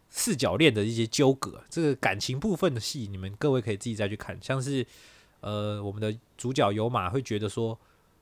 [0.10, 4.36] 四角恋的一些纠葛，这个感情部分的戏，你们各位可以自己再去看。
[4.42, 4.84] 像是
[5.42, 7.78] 呃，我们的主角有马会觉得说，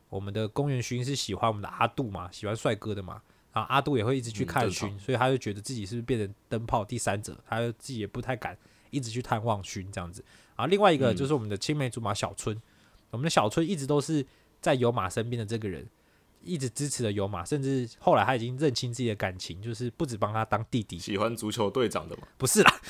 [0.09, 3.21] 我们的公园勋是喜欢我们的阿杜嘛，喜欢帅哥的嘛，
[3.53, 8.57] 然后阿杜也会一直去看勋，所以他就觉得自己是不是变成灯泡第三者，他就自己也不太敢
[8.89, 10.21] 一直去探望勋这样子。
[10.57, 12.61] 然后另外一个嗯就是我们的青梅竹马小春，
[13.11, 14.25] 我们的小春一直都是
[14.59, 15.87] 在有马身边的这个人，
[16.43, 22.81] 一直支持的有马，甚至后来他已经认清自己的感情，就是不止帮他当弟弟，喜欢足球队长的嘛，不是啦，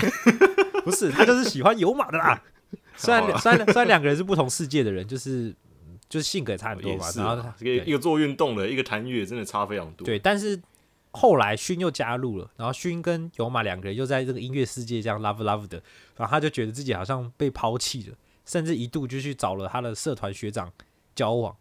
[0.84, 2.42] 不是他就是喜欢有马的啦。
[2.96, 5.48] 虽然虽然虽然两个人是不同世界的人，就是
[5.88, 10.04] 嗯就是性格也差很多嘛，然后一个一个做运动的，一个弹乐，真的差非常多。
[10.04, 10.60] 对，但是
[11.12, 15.82] 后来勋又加入了，然后勋跟有马两个人又在这个音乐世界这样 love love 的，
[16.16, 20.72] 然后他就觉得自己好像被抛弃了，甚至一度就去找了他的社团学长
[21.14, 21.56] 交往。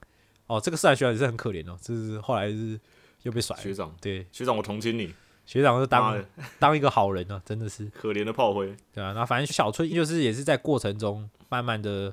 [0.50, 2.80] 哦，这个社团学长也是很可怜哦，就是后来是
[3.22, 3.62] 又被甩了。
[3.62, 5.14] 学长，对，学长，我同情你，
[5.46, 6.26] 学长就当的
[6.58, 7.86] 当一个好人呢、真的是。
[7.86, 8.76] 可怜的炮灰。
[8.92, 12.12] 对啊，那反正小春就是也是在过程中慢慢的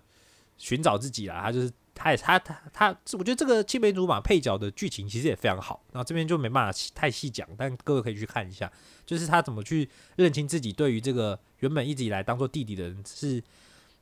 [0.58, 1.40] 寻找自己啦。
[1.42, 5.82] 他就是他也他他他，我觉得这个青梅竹马配角的剧情其实也非常好。
[5.92, 8.70] 然后这边就没办法细太细讲，但各位可以去看一下，
[9.06, 13.42] 就是他怎么去认清自己对于这个原本一直以来当做弟弟的人是，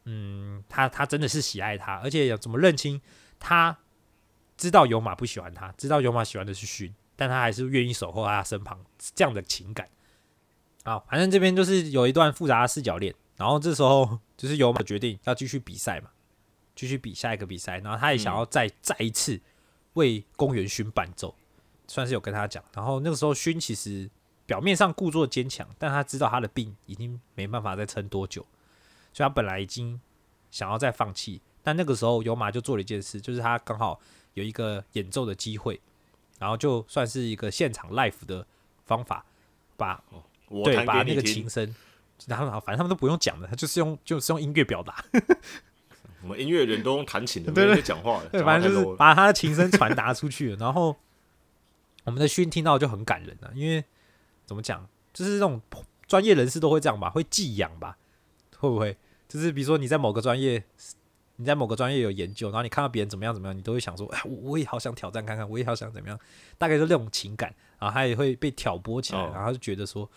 [0.07, 3.01] 嗯，他他真的是喜爱他，而且要怎么认清
[3.39, 3.79] 他
[4.57, 8.85] 知道有马不喜欢他，知道有马喜欢的是勋，但他还是愿意守候在他身旁，
[9.15, 9.89] 这样的情感。
[10.85, 16.11] 好，反正这边就是有一段复杂的四角恋，然后这时候就是有马决定要继续比赛嘛，
[16.75, 19.41] 继续比下一个比赛，然后他也想要再、再一次
[19.95, 21.35] 为公园勋伴奏，
[21.89, 22.63] 算是有跟他讲。
[22.75, 24.11] 然后那个时候勋其实
[24.45, 28.47] 表面上故作坚强，但他知道他的病已经没办法再撑多久，
[29.13, 29.99] 所以他本来已经
[30.51, 33.99] 想要再放弃，但那个时候有马就做了一件事，就是他刚好
[34.35, 35.81] 有一个演奏的机会，
[36.39, 38.47] 然后就算是一个现场 live 的
[38.85, 39.25] 方法，
[39.77, 40.03] 把
[40.49, 41.49] 我对，把那个琴。
[41.49, 41.75] 声，
[42.27, 45.05] 然后反正他们都不用讲的，他就是用就是用音乐表达，
[46.23, 50.55] 我们音乐人都用弹琴的， 对对没人讲话的，对，反正就是把他的琴声传达出去。
[50.57, 50.97] 然后
[52.05, 53.85] 我们的勋听到就很感人了、因为
[54.47, 55.61] 怎么讲，就是那种
[56.07, 57.99] 专业人士都会这样吧，会寄养吧，
[58.59, 58.97] 会不会？
[59.29, 60.63] 就是比如说你在某个专业，
[61.37, 66.19] 你在某个专业有研究，然后你看到别人怎么样怎么样，你都会想说，哎，我我也好想挑战看看，我也好想怎么样，
[66.59, 70.09] 大概就那种情感，然后他也会被挑拨起来，哦然后就觉得说，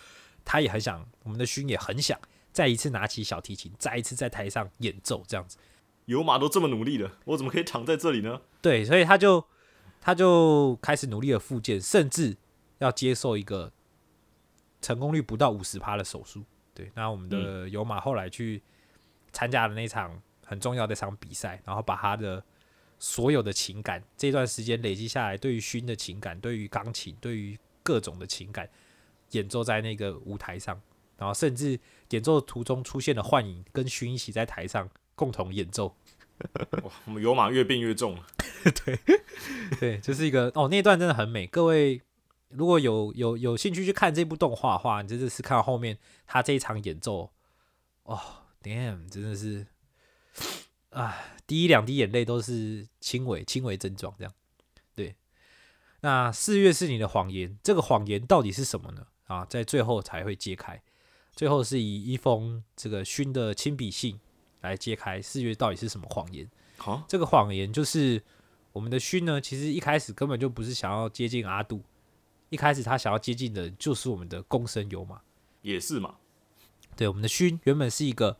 [0.45, 2.19] 他也很想，我们的勋也很想
[2.51, 5.57] 再一次拿起小提琴，再一次在台上演奏这样子。
[6.05, 8.41] 有马都这么努力了，我怎么可以躺在这里呢？
[8.61, 9.43] 对，所以他就
[9.99, 12.37] 他就开始努力的复健，甚至
[12.77, 13.71] 要接受一个
[14.81, 16.43] 成功率不到五十趴的手术。
[16.73, 18.61] 对，那我们的有马后来去
[19.33, 22.41] 参加了那场很重要的一场比赛，然后把他的
[22.97, 28.67] 所有的情感，这段时间累积下来，对于勋的情感，对于钢琴，对于各种的情感，
[29.31, 30.81] 演奏在那个舞台上，
[31.17, 31.77] 然后甚至
[32.11, 35.93] 演奏途中出现了幻影，跟勋一起在台上共同演奏。
[36.83, 38.25] 哇，我们有马越变越重了。
[39.79, 41.45] 对，就是一个哦，那段真的很美。
[41.45, 42.01] 各位
[42.49, 47.31] 如果有有有兴趣去看这部动画的话，你真的是看到后面他这一场演奏，
[48.03, 48.19] 哦
[48.61, 49.65] ，damn，真的是，
[50.97, 54.33] 啊，第一两滴眼泪都是轻微轻微症状这样。
[54.95, 55.15] 对，
[56.01, 59.05] 那四月是你的谎言，这个谎言到底是什么呢？
[59.27, 60.81] 啊，在最后才会揭开。
[61.35, 64.19] 最后是以一封这个勋的亲笔信
[64.61, 66.49] 来揭开四月到底是什么谎言。
[66.77, 68.23] 好，这个谎言就是
[68.73, 71.83] 我们的勋呢，其实一开始根本就不是想要接近阿杜，
[72.49, 75.21] 一开始他想要接近的就是我们的公生有马。
[75.61, 76.15] 也是嘛。
[76.95, 78.35] 对，我们的勋原本是一个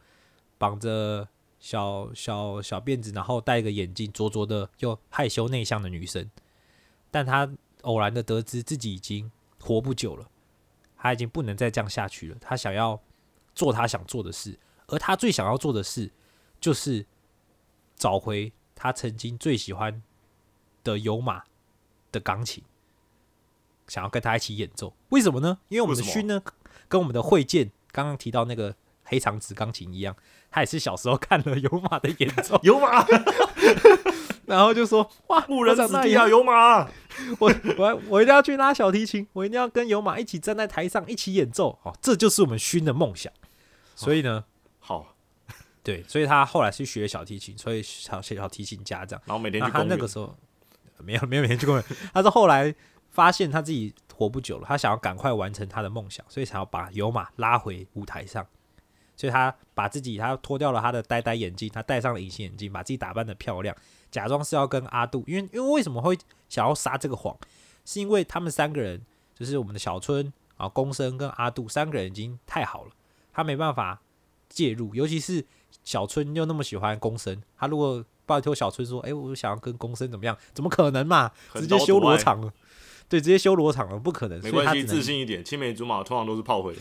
[0.58, 1.28] 绑着
[1.68, 6.32] 小小小辫子，然后戴一个眼镜，拙拙的又害羞内向的女生，
[7.12, 7.52] 但她
[7.82, 10.30] 偶然的得知自己已经活不久了，
[10.96, 12.98] 她已经不能再这样下去了，她想要
[13.54, 14.58] 做她想做的事，
[14.88, 16.10] 而她最想要做的事
[16.62, 17.06] 就是
[17.98, 20.02] 找回她曾经最喜欢
[20.86, 21.44] 的有马
[22.14, 22.64] 的钢琴，
[23.90, 24.94] 想要跟她一起演奏。
[25.10, 25.60] 为什么呢？
[25.68, 26.42] 因为我们的勋呢，
[26.88, 30.16] 跟我们的慧剑刚刚提到那个黑长直钢琴一样，
[30.50, 33.06] 他也是小时候看了有马的演奏， 有马，
[34.46, 36.88] 然后就说：“哇，误人我长大以后子弟啊，有马。
[37.40, 41.78] 我我我一定要去拉小提琴，我一定要跟有马一起站在台上一起演奏。
[41.84, 43.32] 哦，这就是我们勋的梦想。
[43.96, 44.46] 所以呢，
[44.80, 45.16] 好，
[45.84, 49.22] 对，所以他后来去学小提琴，所以小小提琴家这样。
[49.26, 49.98] 然后每天那他去公园。
[49.98, 50.36] 那个时候
[51.00, 51.84] 没有没有每天去公园，
[52.14, 52.74] 他是后来
[53.10, 58.48] 发现他自己活不久了，他想要赶快完成他的梦想，所以想要把有马拉回舞台上。
[59.18, 63.76] 所以他把自己，他脱掉了他的呆呆眼镜，他戴上了隐形眼镜，把自己打扮的漂亮，
[64.10, 65.24] 假装是要跟阿杜。
[65.28, 67.36] 因为因为为什么会想要撒这个谎？
[67.84, 69.02] 是因为他们三个人，
[69.34, 72.92] 就是我们的小春啊、公生跟阿杜三个人已经太好了，
[73.34, 74.00] 他没办法
[74.48, 74.94] 介入。
[74.94, 75.44] 尤其是
[75.84, 81.32] 小春又那么喜欢公生，他如果拜托小春说：“哎、我想要跟公生怎么样？”怎么可能嘛？
[81.54, 82.54] 直接修罗场了。
[83.08, 84.38] 对，直接修罗场了，不可能。
[84.44, 85.42] 没关系，自信一点。
[85.42, 86.76] 青梅竹马通常都是炮灰。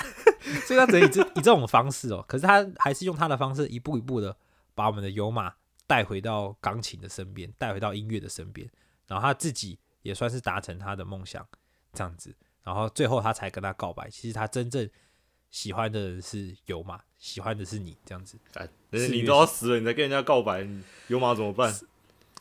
[0.66, 4.36] 所以他只能以这以这种方式哦，可是他还是用他的方式一步一步的
[4.74, 5.52] 把我们的尤马
[5.86, 8.68] 带回到钢琴的身边，带回到音乐的身边，
[9.06, 11.46] 然后他自己也算是达成他的梦想，
[11.92, 14.08] 这样子，然后最后他才跟他告白。
[14.08, 14.88] 其实他真正
[15.50, 18.38] 喜欢的人是尤马，喜欢的是你，这样子。
[18.54, 21.74] 哎，你都要死了，你再跟人家告白，你有马怎么办？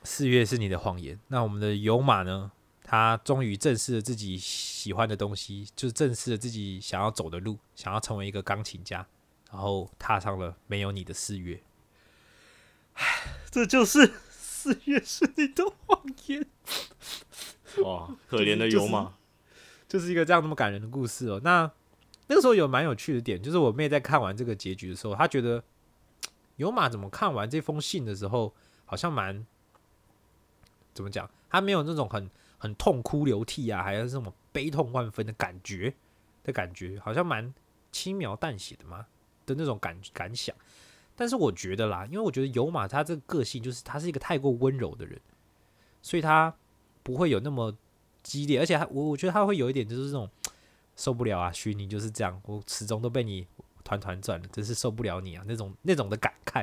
[0.03, 1.19] 四月是你的谎言。
[1.27, 2.51] 那我们的尤马呢？
[2.91, 9.05] 他终于正视了自己喜欢的东西，就是正视了自己想要走的路，想要成为一个钢琴家，
[9.51, 11.61] 然后踏上了没有你的四月。
[12.93, 13.05] 唉，
[13.51, 16.47] 这就是 四月是你的谎言，
[17.83, 19.13] 哇，可怜的有马，
[19.87, 21.39] 就是一个这样那么感人的故事哦。
[21.43, 21.71] 那
[22.25, 25.63] 那个时候有蛮有趣的点，就是我妹在看完这个结局的时候，她觉得
[26.55, 29.45] 有马怎么看完这封信的时候，好像蛮
[30.95, 32.27] 怎么讲，她没有那种很
[32.59, 35.91] 很痛哭流涕啊，还有这种悲痛万分的感觉
[36.43, 37.51] 的感觉，好像蛮
[37.91, 39.07] 轻描淡写的嘛
[39.47, 40.55] 的那种感感想。
[41.15, 45.19] 但是我觉得啦，因为我觉得有马他这个个性就是他是一个太过温柔的人，
[46.01, 46.53] 所以他
[47.01, 47.75] 不会有那么
[48.21, 50.29] 激烈，而且他我我觉得他会有一点就是这种
[50.95, 53.45] 受不了啊，虚拟就是这样，我始终都被你
[53.83, 56.59] 团团转了，真是受不了你啊那种那种的感慨，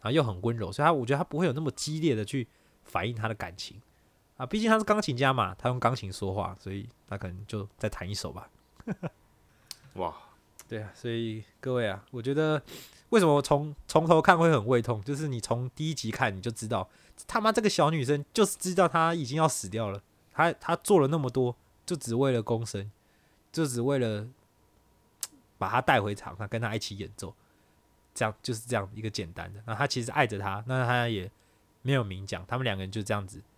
[0.00, 2.48] 然后又很温柔，所以他我觉得他不会有那么激烈的去
[2.82, 3.80] 反映他的感情
[4.36, 8.50] 啊，毕竟他是钢琴家嘛，他用钢琴说话，所以他可能就再弹一首吧。
[9.94, 10.14] 哇，
[10.68, 12.62] 对啊，所以各位啊，我觉得
[13.08, 16.88] 为什么我从从头看会很胃痛，就是你从第一集看你就知道，
[17.26, 21.56] 他妈这个小女生就是知道她已经要死掉了，她她做了那么多，
[21.86, 22.90] 就只为了公生，
[23.50, 24.28] 就只为了
[25.56, 27.34] 把她带回场上跟她一起演奏，
[28.14, 29.62] 这样就是这样一个简单的。
[29.64, 31.30] 那她其实爱着他，那他也
[31.80, 33.55] 没有明讲，他们两个人就这样子，但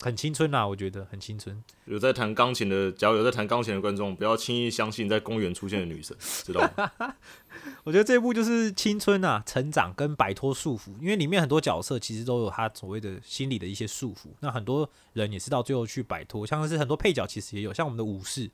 [0.00, 1.62] 很青春啦，我觉得很青春。
[1.86, 7.14] 有在弹钢琴的，假如有在弹钢琴的观众，不要轻易相信在公园出现的女神，知道吗？
[7.82, 14.28] 我觉得这部就是青春啊，成长跟摆脱束缚，因为里面很多角色其实都有他所谓的心理的一些束缚。
[14.40, 18.48] 那很多人也是到最后去摆脱，像是很多配角其实也有，像我们的武士，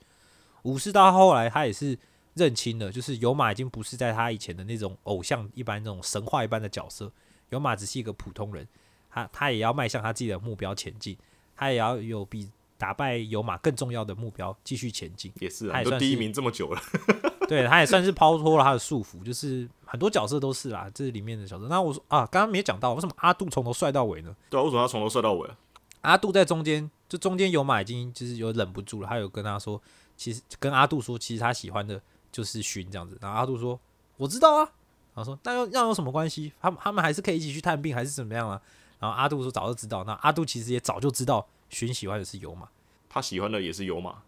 [0.62, 1.98] 武士到后来他也是
[2.32, 7.12] 认清了，就是有马已经不是在他以前的那种偶像一般那种神话一般的角色，
[7.50, 8.66] 有马只是一个普通人，
[9.10, 11.16] 他他也要迈向他自己的目标前进，
[11.56, 15.32] 他也要有比打败有马更重要的目标继续前进。
[15.40, 16.80] 也是啊，他也算第一名这么久了，
[17.48, 21.66] 对他也算是抛脱了他的束缚，就是很多角色都是啦，这里面的角色。
[21.68, 24.34] 那我说啊，刚刚没讲到为什么阿杜从头帅到尾呢？
[24.50, 25.56] 对啊，为什么要从头帅到尾啊？
[26.02, 29.80] 阿杜在中间，就中间有马已经就是有忍不住了，他有跟他说，
[30.16, 32.00] 其实跟阿杜说，其实他喜欢的
[32.30, 33.16] 就是勋这样子。
[33.22, 33.78] 然后阿杜说，
[34.16, 34.70] 我知道啊。
[35.14, 36.52] 然后说，那又那有什么关系？
[36.60, 38.60] 他们他们还是可以一起去探病，还是怎么样啊？
[39.04, 42.68] 然后阿杜说早就知道，那阿杜其实也早就知道勋喜欢的是油马，
[43.06, 44.22] 他喜欢的也是油马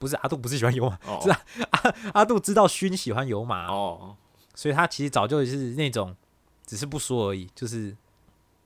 [0.00, 1.38] 不是阿杜不是喜欢油马，哦， 是啊
[2.14, 4.16] 阿杜知道勋喜欢油马，哦，
[4.56, 6.16] 所以他其实早就是那种
[6.66, 7.96] 只是不说而已，就是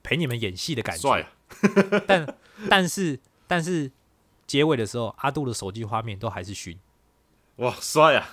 [0.03, 1.13] 陪你们演戏的感觉。
[1.13, 1.29] 啊！
[2.09, 2.35] 但
[2.71, 3.91] 但是但是
[4.47, 6.79] 结尾的时候，阿杜的手机画面都还是勋，
[7.57, 8.27] 哇，帅啊！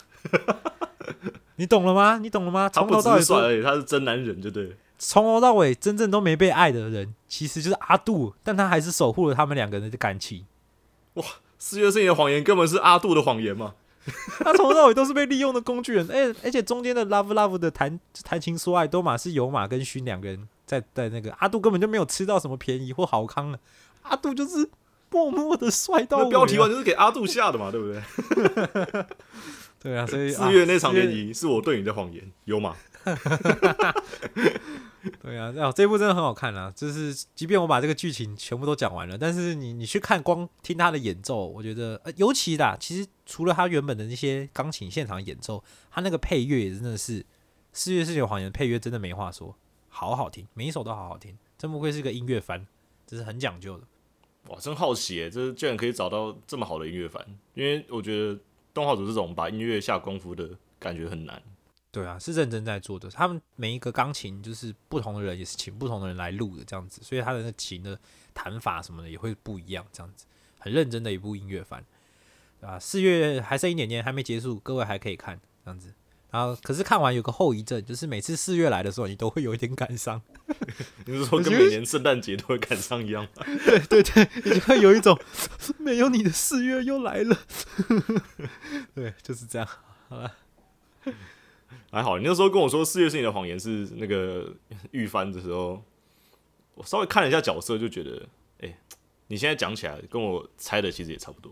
[1.57, 2.17] 你懂了吗？
[2.19, 2.69] 你懂了吗？
[2.69, 4.75] 他不从头到尾都只帅而已，他是真男人，就对了。
[5.03, 10.45] 从头到尾真正都没被爱的人，其实就是阿杜，但他还是守护了他们两个人的感情。
[11.15, 11.25] 哇
[11.57, 13.73] 四月是你的谎言，根本是阿杜的谎言嘛？
[14.39, 23.59] 他从头到尾都是被利用的工具人，哎、而且中间的 love love 的谈谈情说爱，都马是有马跟勋两个人在在那个阿杜根本就没有吃到什么便宜或好康了，
[24.03, 24.69] 阿杜就是
[25.09, 29.05] 默默的帅到标题完全是给阿杜下的嘛，对不对？
[29.81, 32.75] 对啊，所以四月那场联谊，谊是我对你的谎言，有马。
[35.21, 36.71] 对啊，哦，这部真的很好看啊！
[36.75, 47.21] 就是即便我把这个剧情全部都讲完了，但是你你去看光听他的演奏，我觉得呃，尤其啦，其实除了他原本的那些钢琴现场演奏，他那个配乐也真的是
[47.73, 49.55] 《四月是你的谎言》配乐真的没话说，
[49.89, 52.67] 好好听，每一首都好好听，真不愧是个音乐番，
[53.07, 53.83] 这是很讲究的。
[54.49, 57.25] 哇，真好奇耶，这居然可以找到这么好的音乐番，
[57.55, 58.39] 因为我觉得
[58.73, 60.47] 动画组这种把音乐下功夫的
[60.77, 61.41] 感觉很难。
[61.91, 63.09] 对啊，是认真在做的。
[63.09, 67.99] 他们每一个钢琴就是不同的人，也是请不同的人来录的这样子，所以他的那琴的
[68.33, 70.25] 弹法什么的也会不一样这样子。
[70.57, 71.83] 很认真的一部音乐番，
[72.59, 72.79] 对吧？
[72.79, 75.93] 四月还剩一点点，还没结束，各位还可以看这样子。
[76.29, 80.21] 然后，可是看完有个后遗症，就是每次四月来的时候，你都会有一点感伤。
[81.05, 83.43] 你是说跟每年圣诞节都会感伤一样吗？
[83.67, 85.19] 对对对，你就会有一种
[85.77, 87.37] 没有你的四月又来了。
[88.95, 89.67] 对，就是这样。
[90.07, 90.33] 好了，
[91.91, 94.53] 还好，你那时候跟我说《四月是你的谎言》是那个
[94.91, 95.81] 预番的时候，
[96.75, 98.27] 我稍微看了一下角色，就觉得，
[98.61, 98.77] 哎、
[99.27, 101.51] 你现在讲起来跟我猜的其实也差不多。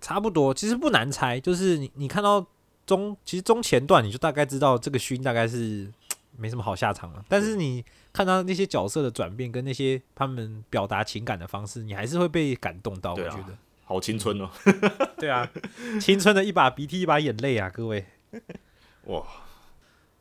[0.00, 2.44] 差不多，其实不难猜，就是你你看到
[2.84, 5.88] 中，其实中前段你就大概知道这个勋大概是
[6.36, 7.24] 没什么好下场了。
[7.28, 13.14] 但是你看到那些角色的转变跟那些他们表达情感的方式，你还是会被感动到。
[13.14, 14.50] 我觉得，好青春哦！
[15.16, 15.48] 对啊，
[16.00, 18.04] 青春的一把鼻涕一把眼泪啊，各位。
[19.06, 19.22] 哇，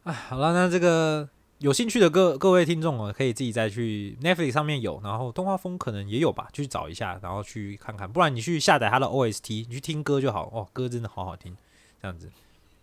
[0.04, 1.30] 哎，好了，那这个
[1.60, 8.12] 有兴趣的各各位听众啊，可以自己再去 Netflix 上面有，然后动画风可能也有吧，去找一下，然后去看看。
[8.12, 10.50] 不然你去下载它的 OST，你去听歌就好。
[10.52, 11.56] 哦，歌真的好好听，
[12.02, 12.32] 这样子。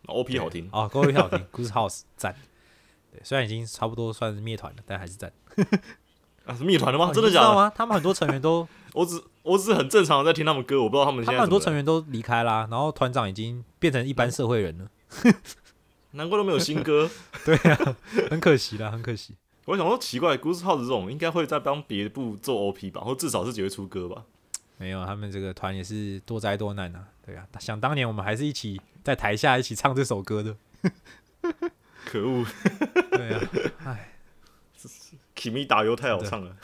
[0.07, 2.35] OP 好听，哦，歌会好听， Goose House 赞。
[3.11, 5.33] 对，虽然已经差不多算是灭团了，但还是赞。
[6.47, 7.07] 啊，是灭团的吗？
[7.09, 7.55] 哦真的假的？
[7.55, 7.71] 吗？
[7.75, 14.89] 他们很多成员都， 我只我只是很正常的在听他们歌，我不知道他们他们很多成员都离开啦，然后团长已经变成一般社会人了。
[16.13, 17.11] 难怪都没有新歌。
[17.45, 17.97] 对啊，
[18.31, 19.35] 很可惜啦，很可惜。
[19.67, 24.25] 我想说奇怪，Goose House 这种应该会在帮别部做 OP 吧，或至少是只会出歌吧。
[24.79, 27.09] 没有，他们这个团也是多灾多难啊。
[27.27, 30.57] 对啊，想当年我们还是一起在台下一起唱这首歌的。
[32.07, 32.47] 可恶
[33.11, 33.51] 对啊，
[33.85, 34.15] 哎
[35.37, 36.57] ，，Kimi 打油太好唱了。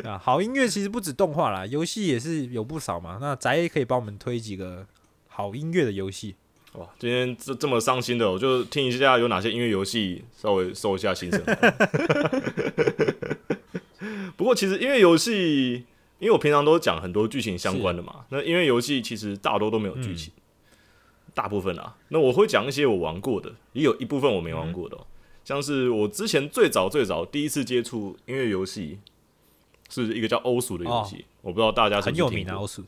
[0.00, 3.18] 对啊，好音乐其实不止动画啦，游戏也是有不少嘛。
[3.20, 4.86] 那宅也可以帮我们推几个
[5.28, 6.36] 好音乐的游戏。
[6.72, 11.42] 哇，今天这这么伤心的，我就听一下有哪些音乐游戏，稍微收一下心声。
[14.36, 15.84] 不过其实音乐游戏，
[16.18, 20.32] 因为我平常都讲很多剧情相关的嘛，那音乐游戏其实大多都没有剧情，
[21.34, 21.94] 大部分啊。
[22.08, 25.06] 那我会讲一些我玩过的，也有一部分我没玩过的、哦，
[25.44, 28.98] 像是我之前最早最早第一次接触音乐游戏，
[29.90, 32.82] 是一个叫欧鼠的游戏，我不知道大家很有名啊，是听过欧鼠。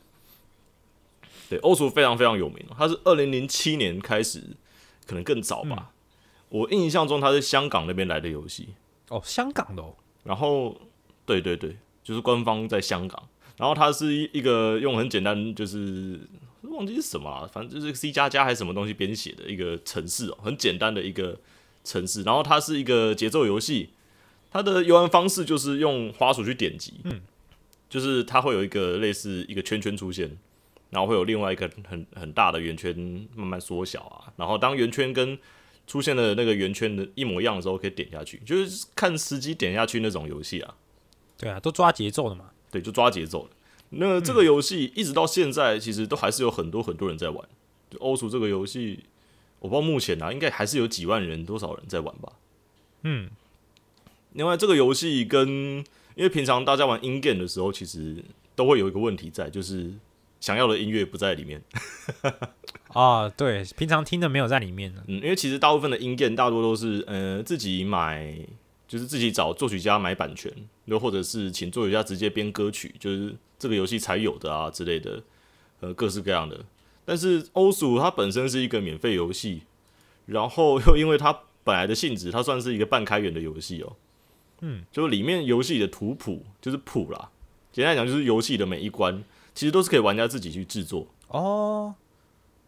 [1.49, 4.41] 对，欧厨非常非常有名哦，它是二零零七年开始，
[5.05, 5.91] 可能更早吧。
[6.49, 8.69] 我印象中他是香港那边来的游戏，
[9.09, 10.79] 哦，香港的哦，然后
[11.25, 13.27] 对对对，就是官方在香港，
[13.57, 16.19] 然后它是一一个用很简单，就是
[16.61, 21.39] 忘记是什么了，反正就是 C 加加还是什么东西编写的一个城市哦，很简单的一个
[21.83, 23.89] 城市，然后它是一个节奏游戏，
[24.51, 27.21] 它的游玩方式就是用花鼠去点击，嗯，
[27.89, 30.37] 就是它会有一个类似一个圈圈出现，
[30.95, 32.97] 然后会有另外一个很很大的圆圈
[33.35, 35.37] 慢慢缩小啊，然后当圆圈跟
[35.85, 40.73] 出现的那个圆圈的一模一样的时候，可以点下去，就是看时机点下去那种游戏啊。
[41.37, 42.51] 对啊，都抓节奏的嘛。
[42.71, 43.49] 对，就抓节奏的。
[43.89, 47.45] 那这个游戏一直到现在，其实都还是有很多很多人在玩。
[47.89, 49.03] 就欧厨这个游戏，
[49.59, 52.31] 我不知道目前啊，应该还是有几万人、多少人在玩吧。
[53.03, 53.29] 嗯，
[54.31, 55.47] 另外，这个游戏跟
[56.15, 58.23] 因为平常大家玩 in game 的时候，其实
[58.55, 59.93] 都会有一个问题在，就是
[60.45, 61.59] 想要的音乐不在里面。
[62.93, 65.03] 啊，对，平常听的没有在里面呢。
[65.07, 68.37] 嗯，因为其实大部分的音 game 大多都是呃自己买，
[68.87, 70.53] 就是自己找作曲家买版权，
[70.85, 75.23] 又或者是请作曲家直接编歌曲，就是这个游戏才有的啊之类的，
[75.79, 76.63] 呃，各式各样的。
[77.03, 79.63] 但是欧鼠它本身是一个免费游戏，
[80.27, 83.95] 然后又因为它本来的性质，它算是一个半开源的游戏哦。
[84.61, 87.31] 嗯，就是里面游戏的图谱就是谱啦，
[87.71, 89.23] 简单来讲就是游戏的每一关，
[89.55, 91.07] 其实都是可以玩家自己去制作。
[91.29, 91.95] 哦，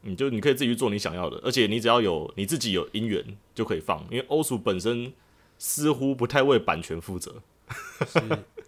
[0.01, 3.23] 你就你可以自己去做你想要的，而且你只要有你自己有音源
[3.53, 5.13] 就可以放，因为欧鼠本身
[5.59, 7.43] 似乎不太为版权负责，
[8.07, 8.19] 是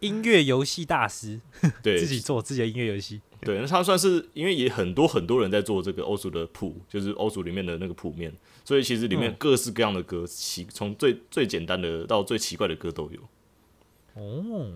[0.01, 1.39] 音乐游戏大师，
[1.81, 1.97] 对。
[1.97, 3.21] 自己做自己的音乐游戏。
[3.41, 8.33] 对，那他算是因为也很多很多人在做这个欧鼠的谱，就是欧鼠里面的那个谱面，
[8.65, 9.35] 所以其实里面嗯。
[9.39, 14.71] 各式各样的歌，奇从最最简单的到最奇怪的歌都有，哦，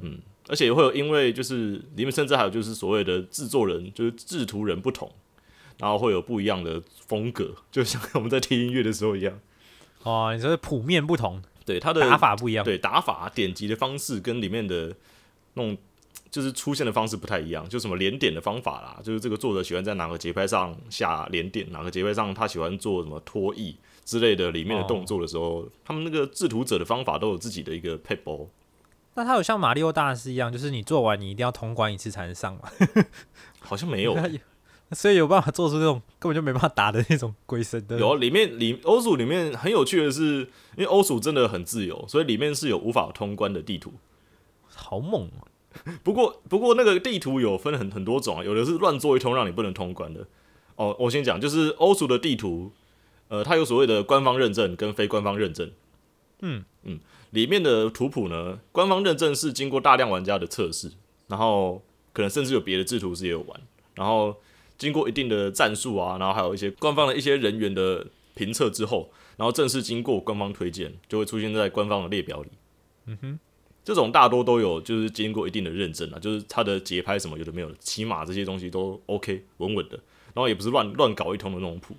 [0.47, 5.09] 而且会有因为就是里面甚至还有就是所谓的制作人就是制图人不同，
[5.77, 9.39] 然后会有不一样的风格， 就像我们在听音乐的时候一样，
[10.03, 12.65] 哦，你说谱面不同，对他的打法不一样。
[12.65, 14.93] 对打法、点击的方式跟里面的
[15.53, 15.77] 那种
[16.29, 28.45] 就是出现的方式不太一样，就什么连点的方法啦，就是这个作者喜欢在哪个节拍上下连点，哪个节拍上他喜欢做什么拖曳之类的里面的动作的时候，他们那个制图者的方法都有自己的一个配包。
[29.15, 32.61] 那它有像马里奥大师一样，就是你做完你一定要通关一次才能上吗？
[33.59, 34.15] 好像没有，
[34.91, 37.97] 所以有办法做出这种根本就没办法打的那种鬼神的。
[37.97, 40.39] 有啊里面里欧鼠里面很有趣的是，
[40.75, 43.93] 因为欧鼠真的很自由，所以里面是有无法通关的地图。
[44.67, 45.47] 好猛啊！
[46.03, 50.25] 不过不过那个地图有分很很多种啊，有的是乱做一通让你不能通关的。
[50.75, 52.71] 哦，我先讲，就是欧鼠的地图，
[53.27, 55.71] 呃，它有所谓的官方认证跟非官方认证。
[56.41, 56.99] 嗯嗯，
[57.33, 60.91] 里面的图谱呢，官方认证是经过大量玩家的测试，
[61.27, 61.81] 然后
[62.13, 63.61] 可能甚至有别的制图师也有玩，
[63.95, 64.35] 然后
[64.77, 68.05] 经过一定的战术啊，然后还有一些官方的一些人员的
[68.35, 72.49] 评测之后，然后正式经过官方推荐，就会出现在官方的列表里。
[73.07, 73.39] 嗯哼，
[73.83, 79.97] 这种大多都有就是经过一定的认证啊，就是它的节拍什么有的没有的，起码这些东西都 OK 稳稳的，
[80.35, 81.95] 然后也不是乱乱搞一通的那种谱。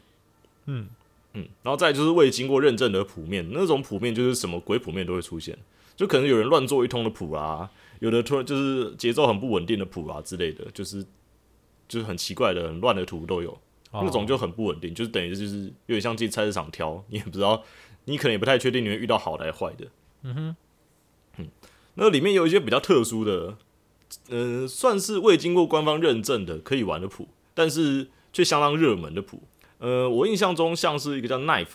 [0.67, 0.89] 嗯
[1.35, 5.59] 嗯，然后再就是未经过认证的谱面，那种谱面就是什么鬼谱面都会出现，
[5.97, 11.05] 就可能有人乱做一通的谱啊，有的突然就是节奏很不稳定的谱啊之类的，就是
[11.89, 13.59] 就是很奇怪的、很乱的图都有，
[13.93, 17.65] 那种就很不稳定，就是等于就是有点像进菜市场挑，你也不知道，
[18.05, 19.87] 你可能也不太确定你会遇到好的还是坏的。
[20.23, 20.57] 嗯哼，
[21.39, 21.49] 嗯，
[21.95, 23.57] 那里面有一些比较特殊的，
[24.29, 29.43] 呃，算是未经过官方认证的可以玩的谱，但是却相当热门的谱。
[29.85, 31.67] 呃，我印象中像是一个叫 knife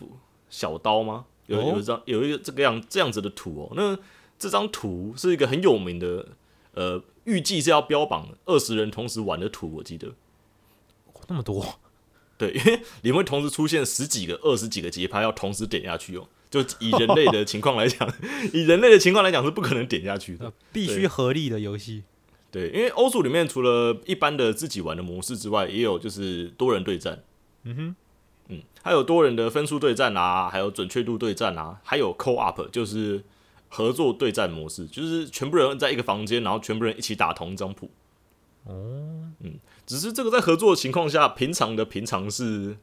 [0.50, 1.26] 小刀吗？
[1.46, 3.74] 有有一张有一个这个样这样子的图哦。
[3.76, 3.96] 那
[4.40, 6.30] 这张图是一个很有名的，
[6.74, 10.16] 呃，预计是要标榜二十人同时玩的图，我记得。
[11.28, 11.80] 那么多，
[12.36, 16.28] 对，因为里面会同时出现十几个、二十几个节拍要同时点下去哦。
[16.50, 18.12] 就以人类的情况来讲，
[18.52, 22.02] 以人类的情况来讲是不可能点下去的呃，必须合力的游戏。
[22.50, 27.22] 对，因为欧数里面除了一般的自己玩的模式之外，也有就是多人对战。
[27.70, 27.96] 嗯哼，
[28.48, 33.24] 嗯，还有多人的分数对战啊，还有准确度对战啊，还有 co op 就是
[33.70, 37.92] 合作对战模式，就是全部人在一个房间，然后全部人一起打同一张谱。
[38.64, 42.78] 哦，嗯，只是这个在合作的情况下，平常的平常是，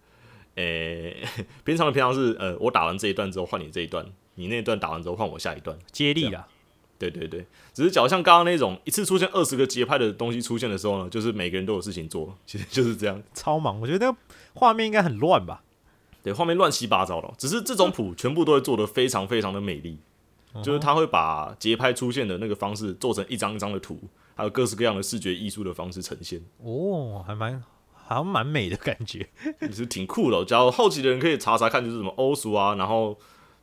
[0.54, 1.26] 诶、
[1.64, 4.06] 平常的平常是，呃，我打完这一段之后换你这一段，
[4.36, 5.76] 你那一段打完之后换我下一段。
[5.90, 6.46] 接力啦，
[6.98, 13.22] 对对对，只是假如像刚刚那种一次出现二十个节拍的东西出现的时候呢，就是每个人都有事情做， 其实就是这样。
[13.34, 13.80] 超忙。
[13.80, 14.18] 我觉得那个
[14.54, 15.62] 画面应该很乱吧？
[16.22, 19.98] 对，画面乱七八糟的，只是这种谱全部都会做的非常非常的美丽，
[20.62, 23.96] 就是他会把节拍出现的那个方式做成一张一张的图，
[24.34, 29.28] 还有各式各样的视觉艺术的方式呈现，哦，还蛮好像蛮美的感觉。
[29.62, 30.44] 也是挺酷的哦。
[30.44, 33.16] 假如好奇的人可以查查看，就是什么欧俗啊，然后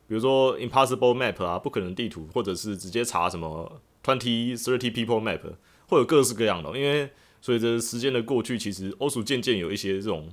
[0.06, 5.40] 比如说 Impossible Map 啊，不可能地图，或者是直接查什么 Twenty Thirty People Map，
[5.88, 6.76] 会有各式各样的哦。
[6.76, 10.30] 因为随着时间的过去，其实欧俗渐渐有一些这种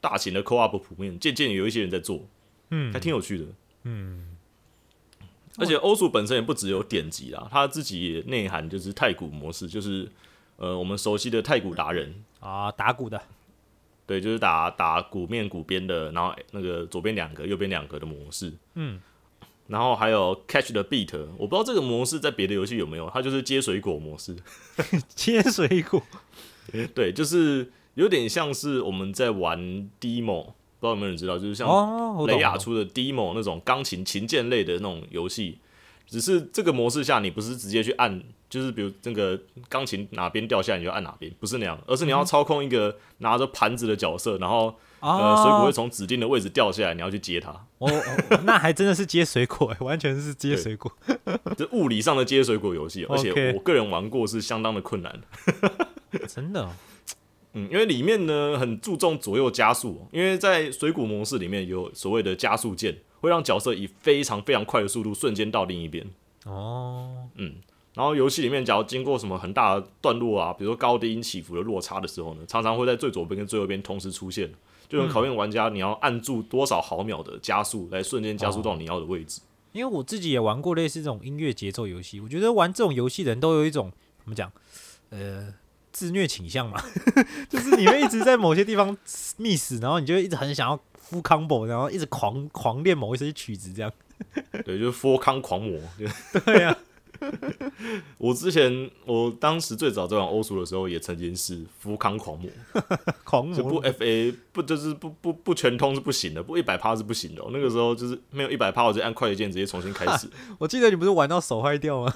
[0.00, 2.26] 大型的 Co-op 普面，渐渐有一些人在做，
[2.70, 2.92] 嗯。
[2.92, 3.44] 还挺有趣的。
[3.84, 4.36] 嗯，
[5.56, 10.08] 而且欧数本身也不只有典籍啦，它自己也内涵就是太古模式，就是
[10.56, 13.20] 呃我们熟悉的太古达人，啊，打鼓的，
[14.06, 19.00] 对，就是打打鼓面鼓边的，然后那个左边两个，右边两个的模式，嗯，
[19.72, 24.36] 然后还有 catch the beat，我不知道这个模式在别的游戏有没有，它就是接水果模式，
[25.16, 26.02] 接水果。
[26.94, 29.58] 对，就是有点像是我们在玩
[29.98, 31.66] demo，不知道有没有人知道，就是像
[32.26, 35.56] 雷亚出的 demo 那种钢琴琴键类的那种游戏，
[36.06, 44.74] 只是这个模式下你不是直接去按，就是比如这个钢琴哪边掉下来你就按哪边，不是那样，而是你要操控一个拿着盘子的角色，然后
[45.10, 50.90] 呃水果会从指定的位置掉下来，你要去接它，哦，哦那还真的是接水果，完全是接水果。
[51.56, 55.20] 这物理上的接水果游戏，而且我个人玩过是相当的困难。
[56.28, 56.70] 真的哦，
[57.54, 66.06] 嗯，因为里面呢很注重左右加速，因为在水果模式里面有所谓的加速键，会让角色以非常非常快的速度瞬间到另一边。
[66.44, 67.56] 哦，嗯，
[67.94, 74.50] 然后游戏里面，假如经过什么很大的段落啊，比如说高低音起伏的落差的时候呢，常常会在最左边跟最右边同时出现，
[74.92, 79.40] 就很考验玩家你要按住多少毫秒的加速来瞬间加速到你要的位置。
[79.72, 83.90] 因为我自己也玩过类似这种音乐节奏游戏，我觉得玩这种游戏的人都有一种
[84.22, 84.52] 怎么讲，
[85.08, 85.54] 呃，
[85.90, 86.78] 自虐倾向嘛，
[87.48, 88.94] 就是你会一直在某些地方
[89.38, 90.76] miss，然后你就一直很想要
[91.10, 93.90] full combo，然后一直狂狂练某一些曲子，这样。
[94.64, 95.80] 对，就是 Four 康狂魔。
[95.98, 96.06] 就
[96.44, 96.76] 对呀、
[98.18, 102.50] 我之前我当时最早在玩欧苏的时候，也曾经是福康狂魔，
[103.24, 110.28] 狂就不魔 FA 不就是不不不全通是不行的，不一百趴是不行的哦、那个时候就是没有一百趴，我就按快捷键直接重新开始。
[110.58, 112.14] 我记得你不是玩到手坏掉吗？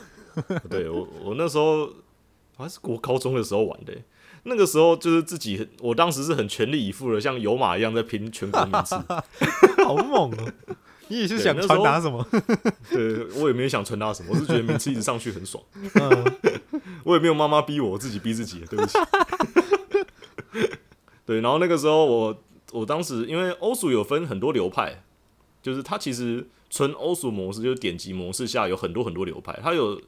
[0.68, 1.88] 对我我那时候
[2.57, 4.05] 还是国高中的时候玩的欸、
[4.42, 8.97] 那个时候就是自己，我当时是很全力以赴的，像有马一样在拼全国名次。
[9.84, 10.53] 好猛哦！
[11.09, 12.27] 你也是想传达什么？
[12.91, 15.63] 对我也没有想传达什么，我是觉得名次一直上去很爽。
[15.75, 16.37] 嗯，
[17.05, 18.99] 我也没有妈妈逼我，我自己逼自己，对不起。
[21.25, 22.43] 对，然后那个时候我
[22.73, 25.03] 我当时因为欧属有分很多流派，
[25.63, 30.01] 就是它其实纯欧属模式就是点击模式下有很多很多流派，它有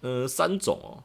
[0.00, 1.04] 呃三种哦。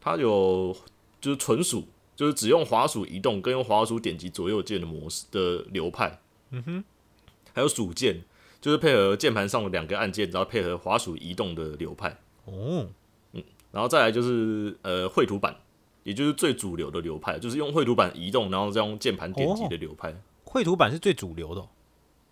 [0.00, 0.74] 它有
[1.20, 1.86] 就是纯属
[2.16, 6.20] 就是只用滑鼠移动跟用滑鼠点击左右键的模式的流派，
[6.50, 6.84] 嗯哼，
[7.58, 8.22] 还有鼠键，
[8.60, 12.86] 就是配合键盘上的两个按键，然后配合滑鼠移动的流派，哦，
[13.32, 13.42] 嗯
[13.72, 15.56] 然后再来就是呃绘图板，
[16.04, 20.14] 也就是最主流的流派，就是用绘图板移动，然后再用键盘点击的流派。
[20.44, 21.68] 绘图板是最主流的哦、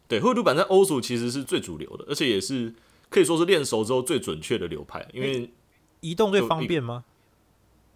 [0.06, 2.72] 对，绘图板在欧属其实是最主流的，而且也是
[3.10, 5.50] 可以说是练熟之后最准确的流派，因为
[5.98, 7.04] 移动最方便吗？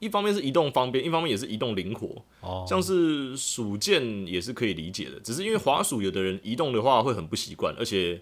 [0.00, 2.08] 一方面是移动方便，一方面也是移动灵活。
[2.40, 8.20] 哦，像是鼠键也是可以理解的，只是因为滑鼠有的人移动的话会很不习惯，而且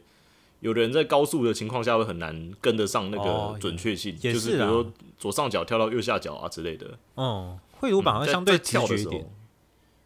[0.60, 6.98] 有的人在高速的情况下会很难跟得上那哦个准确性，也就是比如说左上角跳到右下角啊之类的。
[7.16, 9.26] 嗯，绘图板会相对直觉一点。，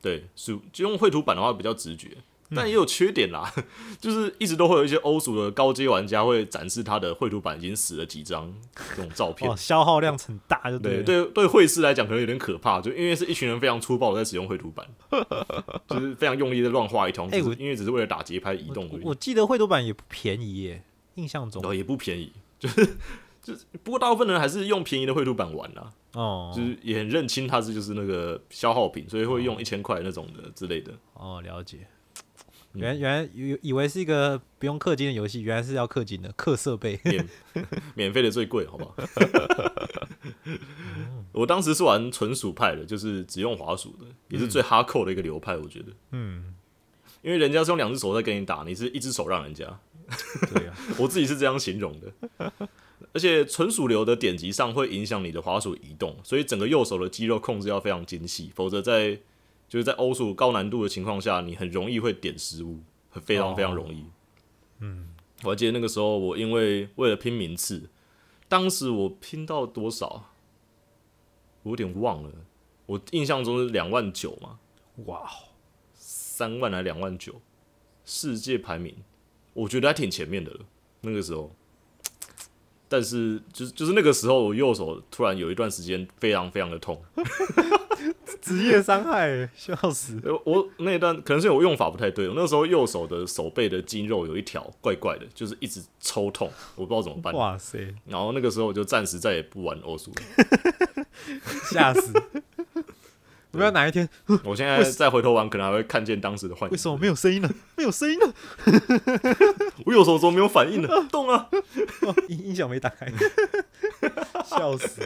[0.02, 2.22] 对，鼠就用绘图板的话比较直觉，嗯
[2.54, 3.52] 但也有缺点啦，
[4.00, 8.52] 就是一直都会有一些欧属的高阶玩家会展示他的绘图板已经死了几张
[8.94, 9.56] 这种照片哦，。
[9.56, 14.86] 消耗量很大，就对了对对，会师来讲可能有点可怕，就因为是一群人非常粗暴的在使用绘图板，
[15.88, 17.28] 就是非常用力的乱画一通，
[17.58, 20.82] 因为只是为了打节拍移动而已，我我记得绘图板也不便宜耶，
[21.14, 22.86] 印象中也不便宜，就是
[23.42, 30.92] 就是不过大部分人还是用便宜的绘图板玩啦，哦就是也很认清它是就是那个消耗品，所以会用一千块那种的之类的。
[31.14, 31.78] 哦，了解。
[32.74, 36.98] 嗯原原来以以为是一个不用氪金的游戏，原来是要氪金的，氪设备。
[37.04, 37.28] 免
[37.94, 38.94] 免费的最贵，好不好？
[41.32, 46.54] 我当时是玩纯属派的，就是只用滑鼠的，也是最哈扣的一个流派，我觉得，嗯，
[47.22, 49.64] 因为人家是用两只手在跟你打，你是一只手让人家，
[50.52, 52.52] 对啊， 我自己是这样形容的。
[53.14, 59.18] 而且纯属流的点击上会影响你的滑鼠移动，所以整个右手的肌肉控制要非常精细，否则在
[59.72, 62.80] 就是在欧数高难度的情况下，你很容易会点失误，
[63.22, 64.04] 非常非常容易。
[64.80, 65.14] 嗯，
[65.44, 67.88] 我还记得那个时候，我因为为了拼名次，
[68.50, 70.26] 当时我拼到多少，
[71.62, 72.30] 我有点忘了，
[72.84, 74.58] 我印象中是两万九嘛，
[75.06, 75.48] 哇，哦
[75.94, 77.40] 三万还两万九，
[78.04, 78.94] 世界排名，
[79.54, 80.60] 我觉得还挺前面的了。
[81.00, 81.50] 那个时候，
[82.90, 87.02] 但是就是就是那个时候，我右手突然有一段时间非常非常的痛。
[88.40, 90.20] 职业伤害，笑死。
[90.24, 97.34] 我我那一段可能是我用法不太对，我那时候右手的手背的肌肉有一条怪怪的，就是一直抽痛，我不知道怎么办。
[97.34, 101.06] 哇塞，然后那个时候我就暂时再也不玩欧苏了。
[101.70, 102.12] 吓死！
[103.52, 104.08] 不知道哪一天
[104.44, 106.72] 我现在 再回头玩，可能还会看见当时的幻影。
[106.72, 107.50] 为什么没有声音了？
[107.76, 108.32] 没有声音了，
[109.84, 110.88] 我右手怎么没有反应呢？
[111.10, 111.48] 动啊！
[112.00, 113.12] 哦音音响没打开，
[114.46, 115.02] 笑死！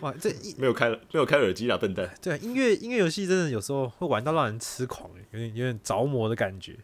[0.00, 2.12] 哇，这一 没有开了，没有开耳机啦，笨蛋。
[2.22, 6.76] 对啊音乐音乐游戏真的有时候会玩到让人痴狂，有点有点着魔的感觉。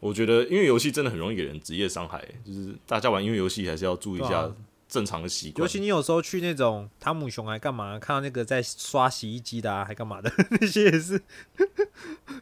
[0.00, 4.48] 我觉得音乐游戏真的很容易给人职业伤害，就是大家玩音乐游戏还是要注意一下
[4.88, 5.62] 正常的习惯。
[5.64, 11.20] 尤其你有时候去那种汤姆熊还干嘛，看到那个在刷洗衣机的啊，还干嘛的， 那些也是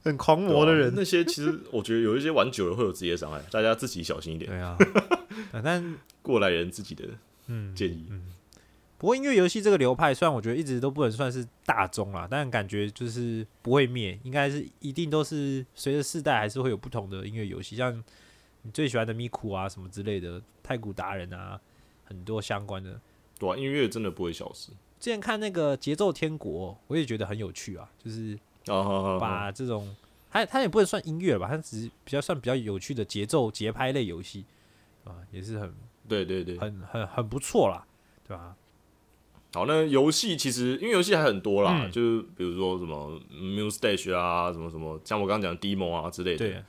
[0.02, 0.92] 很狂魔的人。
[0.94, 4.50] 那些其实我觉得有一些玩久了会有职业伤害，大家自己小心一点。
[4.50, 4.76] 对啊，
[5.52, 7.04] 啊但 过来人自己的
[7.46, 8.06] 嗯，建议。
[8.98, 18.02] 不过音乐游戏这个流派，虽然我觉得一直都不能算是大众啦，但感觉就是不会灭，应该是一定都是随着世代还是会有不同的音乐游戏，像
[18.62, 21.60] 你最喜欢的咪咕啊什么之类的，太古达人啊，
[22.04, 22.98] 很多相关的。
[23.38, 24.70] 对啊，音乐真的不会消失。
[24.98, 28.38] 之前看那个节奏天国，我也觉得很有趣啊，就是
[29.20, 29.94] 把这种
[30.30, 34.46] 它它也不能算音乐吧，它只是比较算比较有趣的节奏节拍类游戏
[35.04, 35.74] 啊，也是很
[36.08, 37.86] 对对对，很很很不错啦，
[38.26, 38.56] 对吧？
[39.56, 46.38] 好，那游戏其实因为游戏还很多啦，嗯就是比如说什么 Mustache 啊，什么什么，像我刚刚讲的 Demo 啊之类的。
[46.38, 46.62] 对，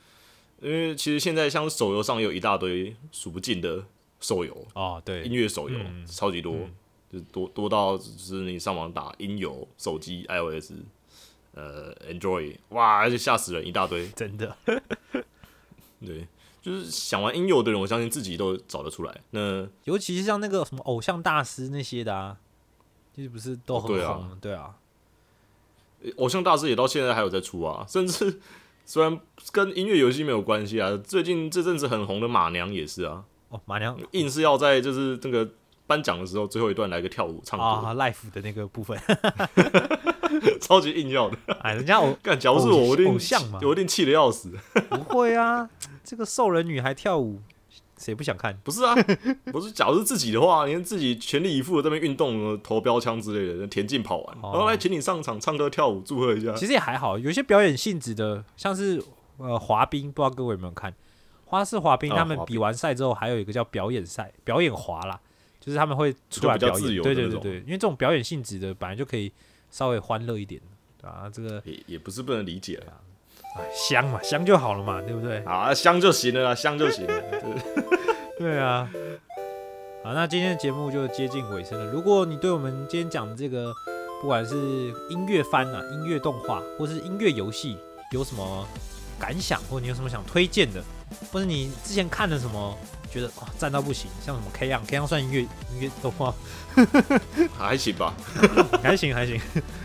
[0.62, 3.84] 因为其实现在像手游上也有一大堆数不尽的
[4.20, 6.74] 手游，哦对音，乐手游、嗯超级多，嗯
[7.12, 10.72] 就是多多到就是你上网打音游，手机 iOS，
[11.52, 14.08] 呃 Android，哇，而且吓死人一大堆。
[14.16, 14.56] 真的。
[16.00, 16.26] 对，
[16.62, 19.20] 就是想玩音游的人，我相信自己都找得出来。
[19.32, 22.38] 那尤其是像那个什么偶像大师那些的啊，
[23.18, 24.38] 其实不是都很对啊红？
[24.40, 24.76] 对啊，
[26.18, 28.38] 偶像大师也到现在还有在出啊， 甚至
[28.84, 29.18] 虽然
[29.50, 35.50] 跟音乐游戏没有关系啊，最近这阵子很红的马娘也是啊，哦，马娘硬是要在就是这个
[35.88, 38.96] 颁奖的时候最后一段来个跳舞唱歌，啊，life 的那个部分，
[40.62, 41.36] 超级硬要的。
[41.62, 44.52] 哎，人家我干，假如是我，我一定偶像嘛我一定气得要死。
[44.90, 45.68] 不会啊，
[46.04, 47.42] 这个兽人女孩跳舞，
[47.98, 48.56] 谁不想看？
[48.64, 48.94] 不是啊，
[49.52, 56.54] 不是，假如是自己的话，你看自己全力以赴的在那边运动、投标枪之类的，田径跑完，哦然后来请你上场唱歌跳舞，祝贺一下。
[56.54, 59.02] 其实也还好，有些表演性质的，像是
[59.36, 60.94] 呃滑冰，不知道各位有没有看？
[61.44, 65.20] 花式滑冰，他们比完赛之后，还有一个叫表演赛，表演滑啦，
[65.60, 69.30] 就就是他们会出来就比较表演，对对对对，因为这种表演性质的本来就可以
[69.70, 70.58] 稍微欢乐一点，
[70.98, 72.92] 对啊，这个也也不是不能理解啦哎
[73.74, 75.38] 香嘛，香就好了嘛，对不对？
[75.44, 77.22] 啊，香就行了啦，香就行了。
[78.38, 78.88] 对 对啊。
[80.04, 81.90] 好，那今天的节目就接近尾声了。
[81.92, 83.72] 如果你对我们今天讲的这个，
[84.22, 84.56] 不管是
[85.10, 87.76] 音乐番啊、音乐动画，或是音乐游戏，
[88.12, 88.66] 有什么
[89.18, 90.82] 感想，或者你有什么想推荐的，
[91.32, 92.78] 或者你之前看了什么，
[93.10, 96.32] 觉得哇赞到不行，像什么 K 样 K 样算音乐音乐动画，
[97.58, 98.14] 还行吧。
[98.82, 99.38] 还行还行，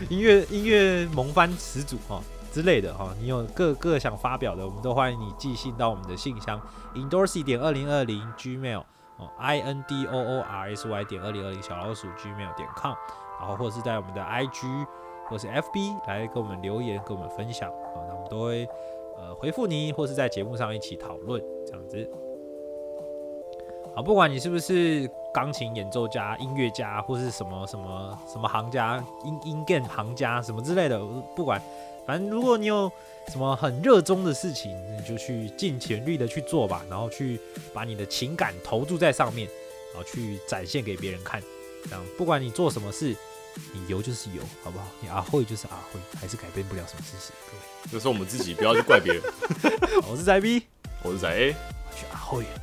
[0.08, 2.22] 音乐音乐萌番始祖哈、
[2.54, 6.60] 之类的哈、你有各各想发表的，我们都欢迎你寄信到我们的信箱
[6.94, 8.78] indorsy 点二零二零 gmail
[9.18, 12.94] 哦 i n d o o r s y 点二零二零小老鼠 gmail 点 com，
[13.40, 14.86] 然后或是在我们的 IG
[15.28, 18.64] 或是 FB 来跟我们留言，跟我们分享啊、那我们都会
[19.18, 22.08] 呃回复你，或是在节目上一起讨论这样子。
[23.96, 31.00] 好，不管你是不是钢琴演奏家、音乐家，或是什么什么什么行家、音音 g 行家什么之类的，
[31.34, 31.60] 不管，
[32.06, 32.90] 反正如果你有
[33.32, 37.40] 什么很热衷的事情，你就去尽全力的去做吧，然后去
[37.72, 39.48] 把你的情感投注在上面，
[39.92, 41.42] 然后去展现给别人看。
[41.84, 43.14] 这样，不管你做什么事，
[43.72, 44.86] 你游就是游，好不好？
[45.00, 47.32] 你阿慧就是阿慧，还是改变不了什么事实。
[47.50, 49.22] 各位，就是我们自己，不要去怪别人。
[50.08, 50.64] 我是仔 B，
[51.02, 52.44] 我是仔 A，我去阿慧。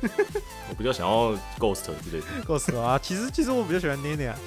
[0.70, 2.26] 我比较想要 Ghost 之类的。
[2.46, 2.96] Ghost 啊！
[3.02, 4.38] 其实其实我比较喜欢捏捏啊。